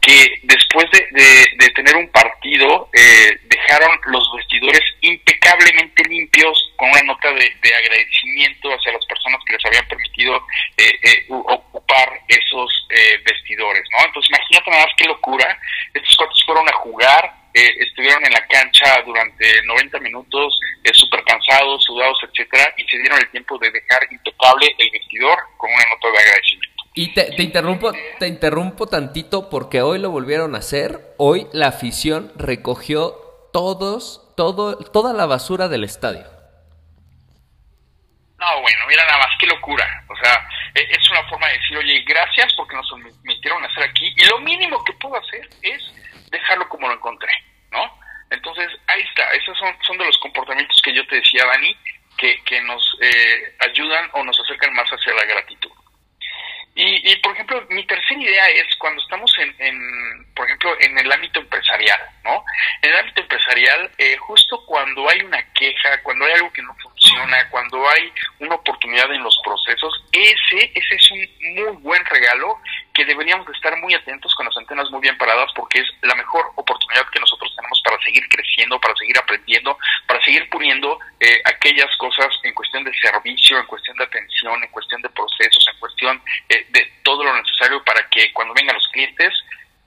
que 0.00 0.40
después 0.44 0.86
de, 0.92 1.46
de, 1.56 1.70
tener 1.70 1.96
un 1.96 2.08
partido 2.08 2.88
eh, 2.92 3.38
dejaron 3.44 3.98
los 4.06 4.30
vestidores 4.36 4.82
impecablemente 5.00 6.02
limpios 6.08 6.72
con 6.76 6.90
una 6.90 7.02
nota 7.02 7.32
de, 7.32 7.74
agradecimiento 7.74 8.68
hacia 8.70 8.92
las 8.92 9.04
personas 9.06 9.40
que 9.46 9.54
les 9.54 9.64
habían 9.66 9.86
permitido 9.88 10.42
eh, 10.76 11.26
ocupar 11.28 12.20
esos 12.28 12.88
vestidores, 13.24 13.82
¿no? 13.92 14.06
Entonces 14.06 14.30
imagínate 14.30 14.70
nada 14.70 14.84
más 14.84 14.94
qué 14.96 15.04
locura, 15.04 15.58
estos 15.94 16.16
cuatro 16.16 16.36
fueron 16.46 16.68
a 16.68 16.72
jugar, 16.72 17.32
estuvieron 17.52 18.24
en 18.24 18.32
la 18.32 18.46
cancha 18.46 19.02
durante 19.04 19.62
90 19.64 19.98
minutos, 20.00 20.58
súper 20.92 21.22
cansados, 21.24 21.84
sudados, 21.84 22.18
etcétera, 22.22 22.72
y 22.76 22.84
se 22.84 22.98
dieron 22.98 23.18
el 23.18 23.30
tiempo 23.30 23.58
de 23.58 23.70
dejar 23.70 24.06
impecable 24.10 24.74
el 24.78 24.90
vestidor 24.90 25.38
con 25.56 25.70
una 25.70 25.84
nota 25.86 26.10
de 26.10 26.18
agradecimiento. 26.18 26.84
Y 27.00 27.14
te, 27.14 27.40
interrumpo, 27.40 27.92
te 28.18 28.26
interrumpo 28.26 28.88
tantito 28.88 29.48
porque 29.48 29.82
hoy 29.82 30.00
lo 30.00 30.10
volvieron 30.10 30.56
a 30.56 30.58
hacer. 30.58 31.14
Hoy 31.16 31.46
la 31.52 31.68
afición 31.68 32.32
recogió 32.34 33.14
todos, 33.52 34.34
todo, 34.36 34.76
toda 34.78 35.12
la 35.12 35.26
basura 35.26 35.68
del 35.68 35.84
estadio. 35.84 36.24
No, 38.40 38.60
bueno, 38.62 38.78
mira 38.88 39.04
nada 39.04 39.18
más, 39.18 39.28
qué 39.38 39.46
locura. 39.46 39.86
O 40.08 40.16
sea, 40.16 40.44
e, 40.74 40.82
es 40.90 41.10
una 41.12 41.22
forma 41.28 41.46
de 41.46 41.58
decir, 41.58 41.76
oye, 41.76 42.00
gracias 42.04 42.52
porque 42.54 42.74
nos 42.74 42.90
permitieron 42.90 43.64
hacer 43.64 43.84
aquí. 43.84 44.12
Y 44.16 44.24
lo 44.24 44.40
mínimo 44.40 44.82
que 44.82 44.92
puedo 44.94 45.14
hacer 45.18 45.48
es 45.62 45.80
dejarlo 46.32 46.68
como 46.68 46.88
lo 46.88 46.94
encontré, 46.94 47.30
¿no? 47.70 47.96
Entonces, 48.30 48.72
ahí 48.88 49.02
está. 49.02 49.22
Esos 49.34 49.56
son, 49.56 49.72
son 49.86 49.98
de 49.98 50.04
los 50.04 50.18
comportamientos 50.18 50.82
que 50.82 50.92
yo 50.92 51.06
te 51.06 51.14
decía, 51.14 51.46
Dani, 51.46 51.76
que, 52.16 52.42
que 52.42 52.60
nos 52.62 52.82
eh, 53.02 53.54
ayudan 53.70 54.10
o 54.14 54.24
nos 54.24 54.40
acercan 54.40 54.74
más 54.74 54.90
hacia 54.90 55.14
la 55.14 55.24
gratitud. 55.26 55.70
Y, 56.80 57.10
y, 57.10 57.16
por 57.16 57.32
ejemplo, 57.32 57.60
mi 57.70 57.84
tercera 57.86 58.20
idea 58.20 58.48
es 58.50 58.76
cuando 58.78 59.02
estamos 59.02 59.34
en, 59.38 60.32
por 60.32 60.46
ejemplo, 60.46 60.76
en 60.78 60.96
el 60.96 61.10
ámbito 61.10 61.40
empresarial, 61.40 62.00
¿no? 62.22 62.44
En 62.82 62.90
el 62.90 62.98
ámbito 63.00 63.20
empresarial, 63.20 63.90
eh, 63.98 64.16
justo 64.18 64.64
cuando 64.64 65.10
hay 65.10 65.20
una 65.22 65.42
queja, 65.54 66.00
cuando 66.04 66.24
hay 66.24 66.34
algo 66.34 66.52
que 66.52 66.62
no 66.62 66.72
funciona, 66.76 67.50
cuando 67.50 67.84
hay 67.90 68.12
una 68.38 68.54
oportunidad 68.54 69.12
en 69.12 69.24
los 69.24 69.36
procesos, 69.42 70.04
ese, 70.12 70.70
ese 70.72 70.94
es 70.94 71.10
un 71.10 71.54
muy 71.56 71.76
buen 71.82 72.04
regalo 72.04 72.60
que 72.94 73.04
deberíamos 73.04 73.46
de 73.46 73.52
estar 73.52 73.76
muy 73.78 73.94
atentos 73.94 74.34
con 74.34 74.46
las 74.46 74.56
antenas 74.56 74.90
muy 74.90 75.00
bien 75.00 75.16
paradas 75.18 75.50
porque 75.54 75.80
es 75.80 75.86
la 76.02 76.14
mejor 76.14 76.50
oportunidad 76.56 77.08
que 77.10 77.20
nosotros 77.20 77.54
tenemos 77.54 77.80
para 77.84 77.96
seguir 78.02 78.28
creciendo, 78.28 78.80
para 78.80 78.94
seguir 78.96 79.16
aprendiendo, 79.18 79.78
para 80.06 80.20
seguir 80.24 80.48
puliendo 80.50 80.98
eh, 81.20 81.40
aquellas 81.44 81.94
cosas 81.96 82.28
en 82.42 82.54
cuestión 82.54 82.82
de 82.82 82.92
servicio, 82.94 83.58
en 83.58 83.66
cuestión 83.66 83.96
de 83.98 84.04
atención, 84.04 84.62
en 84.62 84.70
cuestión 84.70 85.00
de 85.02 85.08
procesos, 85.10 85.67
cuestión 85.98 86.22
eh, 86.48 86.66
de 86.70 86.92
todo 87.02 87.24
lo 87.24 87.34
necesario 87.34 87.82
para 87.84 88.08
que 88.08 88.32
cuando 88.32 88.54
vengan 88.54 88.74
los 88.74 88.88
clientes 88.88 89.32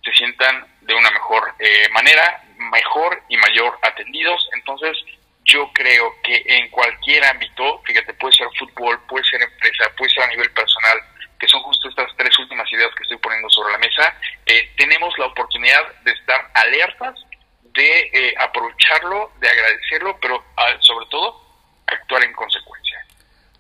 se 0.04 0.12
sientan 0.14 0.66
de 0.82 0.94
una 0.94 1.10
mejor 1.12 1.54
eh, 1.60 1.88
manera, 1.94 2.44
mejor 2.72 3.22
y 3.30 3.38
mayor 3.38 3.78
atendidos. 3.82 4.50
Entonces, 4.54 4.98
yo 5.46 5.72
creo 5.74 6.14
que 6.24 6.44
en 6.46 6.70
cualquier 6.70 7.24
ámbito, 7.26 7.82
fíjate, 7.86 8.14
puede 8.16 8.36
ser 8.36 8.48
fútbol, 8.58 9.00
puede 9.08 9.24
ser 9.26 9.42
empresa, 9.42 9.92
puede 9.98 10.12
ser 10.12 10.24
a 10.24 10.28
nivel 10.28 10.52
personal, 10.52 10.98
que 11.40 11.48
son 11.48 11.62
justo 11.62 11.90
estas 11.90 12.16
tres 12.18 12.38
últimas 12.40 12.72
ideas 12.72 12.94
que 12.96 13.04
estoy 13.04 13.18
poniendo 13.18 13.50
sobre 13.50 13.74
la 13.74 13.80
mesa, 13.80 14.16
eh, 14.46 14.72
tenemos 14.78 15.18
la 15.18 15.28
oportunidad 15.28 15.82
de 16.04 16.12
estar 16.12 16.52
alertas, 16.54 17.16
de 17.62 18.10
eh, 18.14 18.34
aprovecharlo, 18.38 19.32
de 19.40 19.50
agradecerlo, 19.50 20.18
pero 20.20 20.44
ah, 20.58 20.76
sobre 20.80 21.06
todo 21.08 21.42
actuar 21.88 22.24
en 22.24 22.34
consecuencia. 22.34 22.81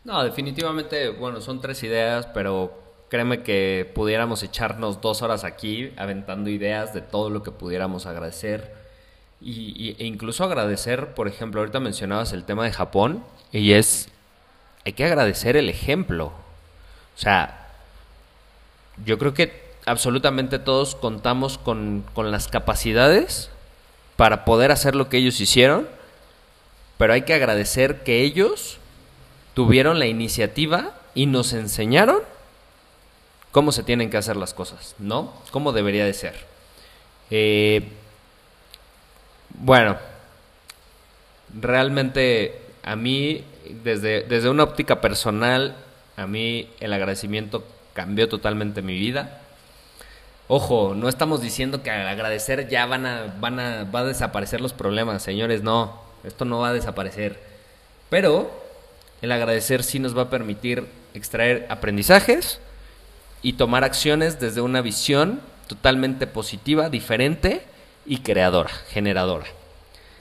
No, 0.03 0.23
definitivamente, 0.23 1.09
bueno, 1.09 1.41
son 1.41 1.61
tres 1.61 1.83
ideas, 1.83 2.27
pero 2.33 2.81
créeme 3.09 3.43
que 3.43 3.91
pudiéramos 3.93 4.41
echarnos 4.41 4.99
dos 5.01 5.21
horas 5.21 5.43
aquí 5.43 5.91
aventando 5.97 6.49
ideas 6.49 6.93
de 6.93 7.01
todo 7.01 7.29
lo 7.29 7.43
que 7.43 7.51
pudiéramos 7.51 8.05
agradecer. 8.07 8.73
Y, 9.41 9.95
e 9.99 10.05
incluso 10.05 10.43
agradecer, 10.43 11.13
por 11.13 11.27
ejemplo, 11.27 11.61
ahorita 11.61 11.79
mencionabas 11.79 12.33
el 12.33 12.45
tema 12.45 12.63
de 12.63 12.71
Japón, 12.71 13.23
y 13.51 13.73
es, 13.73 14.09
hay 14.85 14.93
que 14.93 15.05
agradecer 15.05 15.55
el 15.57 15.69
ejemplo. 15.69 16.27
O 16.27 17.19
sea, 17.19 17.67
yo 19.05 19.17
creo 19.17 19.33
que 19.33 19.61
absolutamente 19.85 20.57
todos 20.57 20.95
contamos 20.95 21.57
con, 21.57 22.03
con 22.13 22.31
las 22.31 22.47
capacidades 22.47 23.49
para 24.15 24.45
poder 24.45 24.71
hacer 24.71 24.95
lo 24.95 25.09
que 25.09 25.17
ellos 25.17 25.39
hicieron, 25.41 25.87
pero 26.97 27.13
hay 27.13 27.23
que 27.23 27.33
agradecer 27.33 28.03
que 28.03 28.21
ellos 28.21 28.77
tuvieron 29.53 29.99
la 29.99 30.05
iniciativa 30.05 30.93
y 31.13 31.25
nos 31.25 31.53
enseñaron 31.53 32.19
cómo 33.51 33.71
se 33.71 33.83
tienen 33.83 34.09
que 34.09 34.17
hacer 34.17 34.37
las 34.37 34.53
cosas, 34.53 34.95
¿no? 34.97 35.33
Cómo 35.51 35.71
debería 35.71 36.05
de 36.05 36.13
ser. 36.13 36.35
Eh, 37.29 37.89
bueno, 39.49 39.97
realmente 41.59 42.61
a 42.83 42.95
mí, 42.95 43.43
desde, 43.83 44.23
desde 44.23 44.49
una 44.49 44.63
óptica 44.63 45.01
personal, 45.01 45.75
a 46.17 46.27
mí 46.27 46.69
el 46.79 46.93
agradecimiento 46.93 47.63
cambió 47.93 48.29
totalmente 48.29 48.81
mi 48.81 48.97
vida. 48.97 49.41
Ojo, 50.47 50.93
no 50.95 51.07
estamos 51.07 51.41
diciendo 51.41 51.81
que 51.81 51.91
al 51.91 52.07
agradecer 52.07 52.67
ya 52.67 52.85
van 52.85 53.05
a, 53.05 53.35
van 53.39 53.59
a, 53.59 53.83
va 53.85 54.01
a 54.01 54.05
desaparecer 54.05 54.59
los 54.61 54.73
problemas, 54.73 55.23
señores, 55.23 55.63
no, 55.63 56.01
esto 56.23 56.45
no 56.45 56.59
va 56.59 56.69
a 56.69 56.73
desaparecer. 56.73 57.39
Pero 58.09 58.51
el 59.21 59.31
agradecer 59.31 59.83
sí 59.83 59.99
nos 59.99 60.17
va 60.17 60.23
a 60.23 60.29
permitir 60.29 60.85
extraer 61.13 61.67
aprendizajes 61.69 62.59
y 63.41 63.53
tomar 63.53 63.83
acciones 63.83 64.39
desde 64.39 64.61
una 64.61 64.81
visión 64.81 65.41
totalmente 65.67 66.27
positiva, 66.27 66.89
diferente 66.89 67.63
y 68.05 68.19
creadora, 68.19 68.71
generadora. 68.89 69.45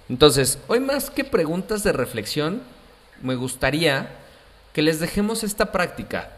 Entonces, 0.08 0.58
hoy 0.68 0.80
más 0.80 1.10
que 1.10 1.24
preguntas 1.24 1.82
de 1.82 1.92
reflexión, 1.92 2.62
me 3.22 3.34
gustaría 3.34 4.10
que 4.72 4.82
les 4.82 5.00
dejemos 5.00 5.42
esta 5.44 5.72
práctica. 5.72 6.30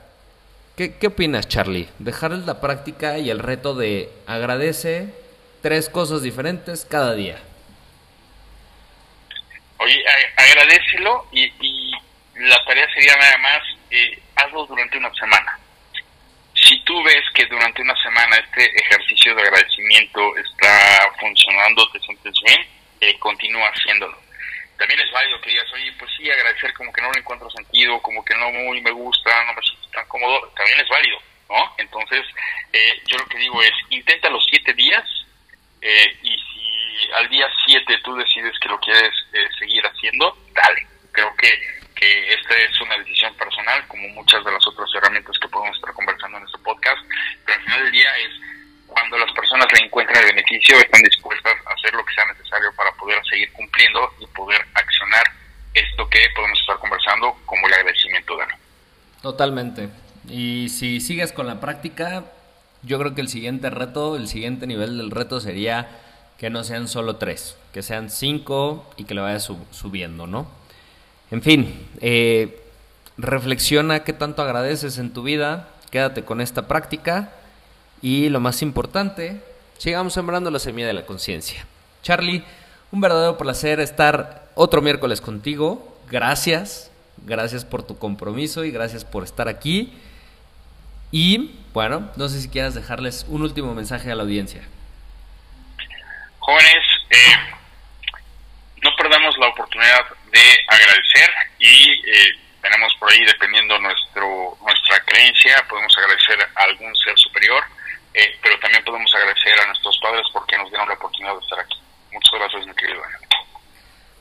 ¿Qué, 0.76 1.06
opinas, 1.06 1.48
Charlie? 1.48 1.88
Dejarles 1.98 2.46
la 2.46 2.60
práctica 2.60 3.18
y 3.18 3.30
el 3.30 3.38
reto 3.38 3.74
de 3.74 4.10
agradece 4.26 5.14
tres 5.60 5.88
cosas 5.88 6.22
diferentes 6.22 6.86
cada 6.86 7.14
día. 7.14 7.38
Oye, 9.78 10.02
agradecelo 10.36 11.26
y, 11.30 11.52
y 11.60 11.81
la 12.48 12.64
tarea 12.64 12.88
sería 12.92 13.16
nada 13.16 13.38
más 13.38 13.62
eh, 13.90 14.18
hazlo 14.36 14.66
durante 14.66 14.98
una 14.98 15.12
semana. 15.14 15.58
Si 16.54 16.78
tú 16.84 17.02
ves 17.02 17.22
que 17.34 17.46
durante 17.46 17.82
una 17.82 17.96
semana 18.02 18.36
este 18.36 18.64
ejercicio 18.80 19.34
de 19.34 19.42
agradecimiento 19.42 20.36
está 20.36 21.10
funcionando, 21.20 21.88
te 21.90 22.00
sientes 22.00 22.34
bien, 22.44 22.66
eh, 23.00 23.18
continúa 23.18 23.68
haciéndolo. 23.68 24.18
También 24.76 25.00
es 25.00 25.12
válido 25.12 25.40
que 25.40 25.50
digas, 25.50 25.72
oye, 25.72 25.92
pues 25.98 26.10
sí, 26.16 26.28
agradecer 26.30 26.72
como 26.74 26.92
que 26.92 27.02
no 27.02 27.12
le 27.12 27.20
encuentro 27.20 27.50
sentido, 27.50 28.00
como 28.02 28.24
que 28.24 28.34
no 28.34 28.50
muy 28.50 28.80
me 28.80 28.90
gusta, 28.90 29.44
no 29.44 29.54
me 29.54 29.62
siento 29.62 29.88
tan 29.90 30.06
cómodo, 30.08 30.48
también 30.56 30.80
es 30.80 30.88
válido, 30.88 31.18
¿no? 31.48 31.74
Entonces, 31.78 32.26
eh, 32.72 33.02
yo 33.06 33.18
lo 33.18 33.26
que 33.26 33.38
digo 33.38 33.62
es, 33.62 33.72
intenta 33.90 34.30
los 34.30 34.44
siete 34.50 34.72
días 34.72 35.04
eh, 35.80 36.16
y 36.22 36.36
si 36.36 37.12
al 37.14 37.28
día 37.28 37.48
siete 37.64 37.98
tú 38.02 38.16
decides 38.16 38.58
que 38.58 38.68
lo 38.68 38.80
quieres 38.80 39.12
eh, 39.32 39.46
seguir 39.58 39.84
haciendo, 39.86 40.36
dale. 40.52 40.86
Creo 41.12 41.36
que 41.36 41.48
esta 42.04 42.54
es 42.56 42.80
una 42.80 42.98
decisión 42.98 43.34
personal, 43.36 43.86
como 43.88 44.08
muchas 44.08 44.44
de 44.44 44.52
las 44.52 44.66
otras 44.66 44.88
herramientas 44.94 45.36
que 45.38 45.48
podemos 45.48 45.76
estar 45.76 45.92
conversando 45.94 46.38
en 46.38 46.44
este 46.44 46.58
podcast, 46.58 46.98
pero 47.44 47.58
al 47.58 47.64
final 47.64 47.82
del 47.84 47.92
día 47.92 48.16
es 48.18 48.30
cuando 48.86 49.18
las 49.18 49.32
personas 49.32 49.66
le 49.72 49.86
encuentran 49.86 50.22
el 50.22 50.34
beneficio, 50.34 50.76
están 50.76 51.02
dispuestas 51.02 51.54
a 51.66 51.72
hacer 51.72 51.94
lo 51.94 52.04
que 52.04 52.14
sea 52.14 52.24
necesario 52.26 52.72
para 52.76 52.92
poder 52.92 53.18
seguir 53.28 53.52
cumpliendo 53.52 54.12
y 54.20 54.26
poder 54.26 54.60
accionar 54.74 55.24
esto 55.74 56.08
que 56.08 56.20
podemos 56.34 56.60
estar 56.60 56.78
conversando 56.78 57.36
como 57.46 57.66
el 57.66 57.74
agradecimiento 57.74 58.36
de 58.36 58.44
Totalmente. 59.22 59.88
Y 60.28 60.68
si 60.68 61.00
sigues 61.00 61.32
con 61.32 61.46
la 61.46 61.60
práctica, 61.60 62.24
yo 62.82 62.98
creo 62.98 63.14
que 63.14 63.20
el 63.20 63.28
siguiente 63.28 63.70
reto, 63.70 64.16
el 64.16 64.28
siguiente 64.28 64.66
nivel 64.66 64.98
del 64.98 65.10
reto 65.10 65.40
sería 65.40 65.88
que 66.38 66.50
no 66.50 66.64
sean 66.64 66.88
solo 66.88 67.16
tres, 67.16 67.56
que 67.72 67.82
sean 67.82 68.10
cinco 68.10 68.92
y 68.96 69.04
que 69.04 69.14
le 69.14 69.20
vayas 69.20 69.48
subiendo, 69.70 70.26
¿no? 70.26 70.61
En 71.32 71.40
fin, 71.40 71.88
eh, 72.02 72.62
reflexiona 73.16 74.04
qué 74.04 74.12
tanto 74.12 74.42
agradeces 74.42 74.98
en 74.98 75.14
tu 75.14 75.22
vida, 75.22 75.66
quédate 75.90 76.24
con 76.24 76.42
esta 76.42 76.68
práctica 76.68 77.30
y 78.02 78.28
lo 78.28 78.38
más 78.38 78.60
importante, 78.60 79.42
sigamos 79.78 80.12
sembrando 80.12 80.50
la 80.50 80.58
semilla 80.58 80.88
de 80.88 80.92
la 80.92 81.06
conciencia. 81.06 81.64
Charlie, 82.02 82.44
un 82.90 83.00
verdadero 83.00 83.38
placer 83.38 83.80
estar 83.80 84.46
otro 84.54 84.82
miércoles 84.82 85.22
contigo. 85.22 85.96
Gracias, 86.10 86.92
gracias 87.24 87.64
por 87.64 87.82
tu 87.82 87.96
compromiso 87.96 88.66
y 88.66 88.70
gracias 88.70 89.06
por 89.06 89.24
estar 89.24 89.48
aquí. 89.48 89.90
Y 91.12 91.54
bueno, 91.72 92.10
no 92.16 92.28
sé 92.28 92.42
si 92.42 92.50
quieras 92.50 92.74
dejarles 92.74 93.24
un 93.30 93.40
último 93.40 93.74
mensaje 93.74 94.12
a 94.12 94.14
la 94.14 94.24
audiencia. 94.24 94.60
Jóvenes, 96.40 96.84
eh, 97.08 97.56
no 98.82 98.90
perdamos 98.98 99.34
la 99.38 99.48
oportunidad 99.48 100.21
de 100.32 100.40
agradecer 100.66 101.30
y 101.58 101.92
eh, 101.92 102.32
tenemos 102.62 102.94
por 102.98 103.12
ahí, 103.12 103.24
dependiendo 103.24 103.78
nuestro 103.78 104.56
nuestra 104.62 105.00
creencia, 105.04 105.64
podemos 105.68 105.96
agradecer 105.98 106.38
a 106.54 106.62
algún 106.62 106.94
ser 106.96 107.16
superior, 107.18 107.62
eh, 108.14 108.38
pero 108.42 108.58
también 108.60 108.82
podemos 108.84 109.14
agradecer 109.14 109.60
a 109.60 109.66
nuestros 109.66 109.98
padres 110.00 110.24
porque 110.32 110.56
nos 110.56 110.70
dieron 110.70 110.88
la 110.88 110.94
oportunidad 110.94 111.34
de 111.34 111.40
estar 111.40 111.60
aquí. 111.60 111.76
Muchas 112.12 112.32
gracias, 112.38 112.66
mi 112.66 112.74
querido 112.74 113.02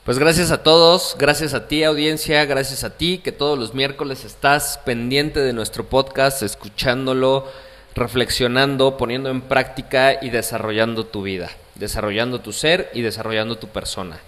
Pues 0.04 0.18
gracias 0.18 0.50
a 0.50 0.62
todos, 0.62 1.16
gracias 1.18 1.54
a 1.54 1.68
ti 1.68 1.84
audiencia, 1.84 2.44
gracias 2.44 2.84
a 2.84 2.96
ti 2.98 3.18
que 3.24 3.32
todos 3.32 3.58
los 3.58 3.72
miércoles 3.72 4.24
estás 4.24 4.78
pendiente 4.84 5.40
de 5.40 5.52
nuestro 5.52 5.88
podcast, 5.88 6.42
escuchándolo, 6.42 7.50
reflexionando, 7.94 8.98
poniendo 8.98 9.30
en 9.30 9.42
práctica 9.42 10.18
y 10.20 10.30
desarrollando 10.30 11.06
tu 11.06 11.22
vida, 11.22 11.50
desarrollando 11.76 12.40
tu 12.40 12.52
ser 12.52 12.90
y 12.92 13.00
desarrollando 13.00 13.56
tu 13.56 13.68
persona. 13.68 14.18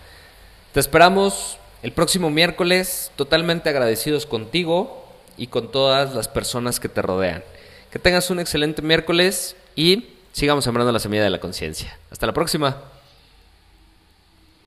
Te 0.73 0.81
esperamos 0.81 1.59
el 1.85 1.93
próximo 1.93 2.31
miércoles, 2.31 3.13
totalmente 3.15 3.69
agradecidos 3.69 4.25
contigo 4.25 5.07
y 5.37 5.49
con 5.49 5.71
todas 5.71 6.15
las 6.15 6.29
personas 6.29 6.81
que 6.81 6.89
te 6.89 7.03
rodean. 7.03 7.45
Que 7.91 7.99
tengas 7.99 8.31
un 8.31 8.41
excelente 8.41 8.81
miércoles 8.81 9.55
y 9.77 10.15
sigamos 10.33 10.65
sembrando 10.65 10.93
la 10.93 10.99
semilla 10.99 11.25
de 11.25 11.29
la 11.29 11.41
conciencia. 11.41 11.99
Hasta 12.11 12.27
la 12.27 12.33
próxima. 12.33 12.94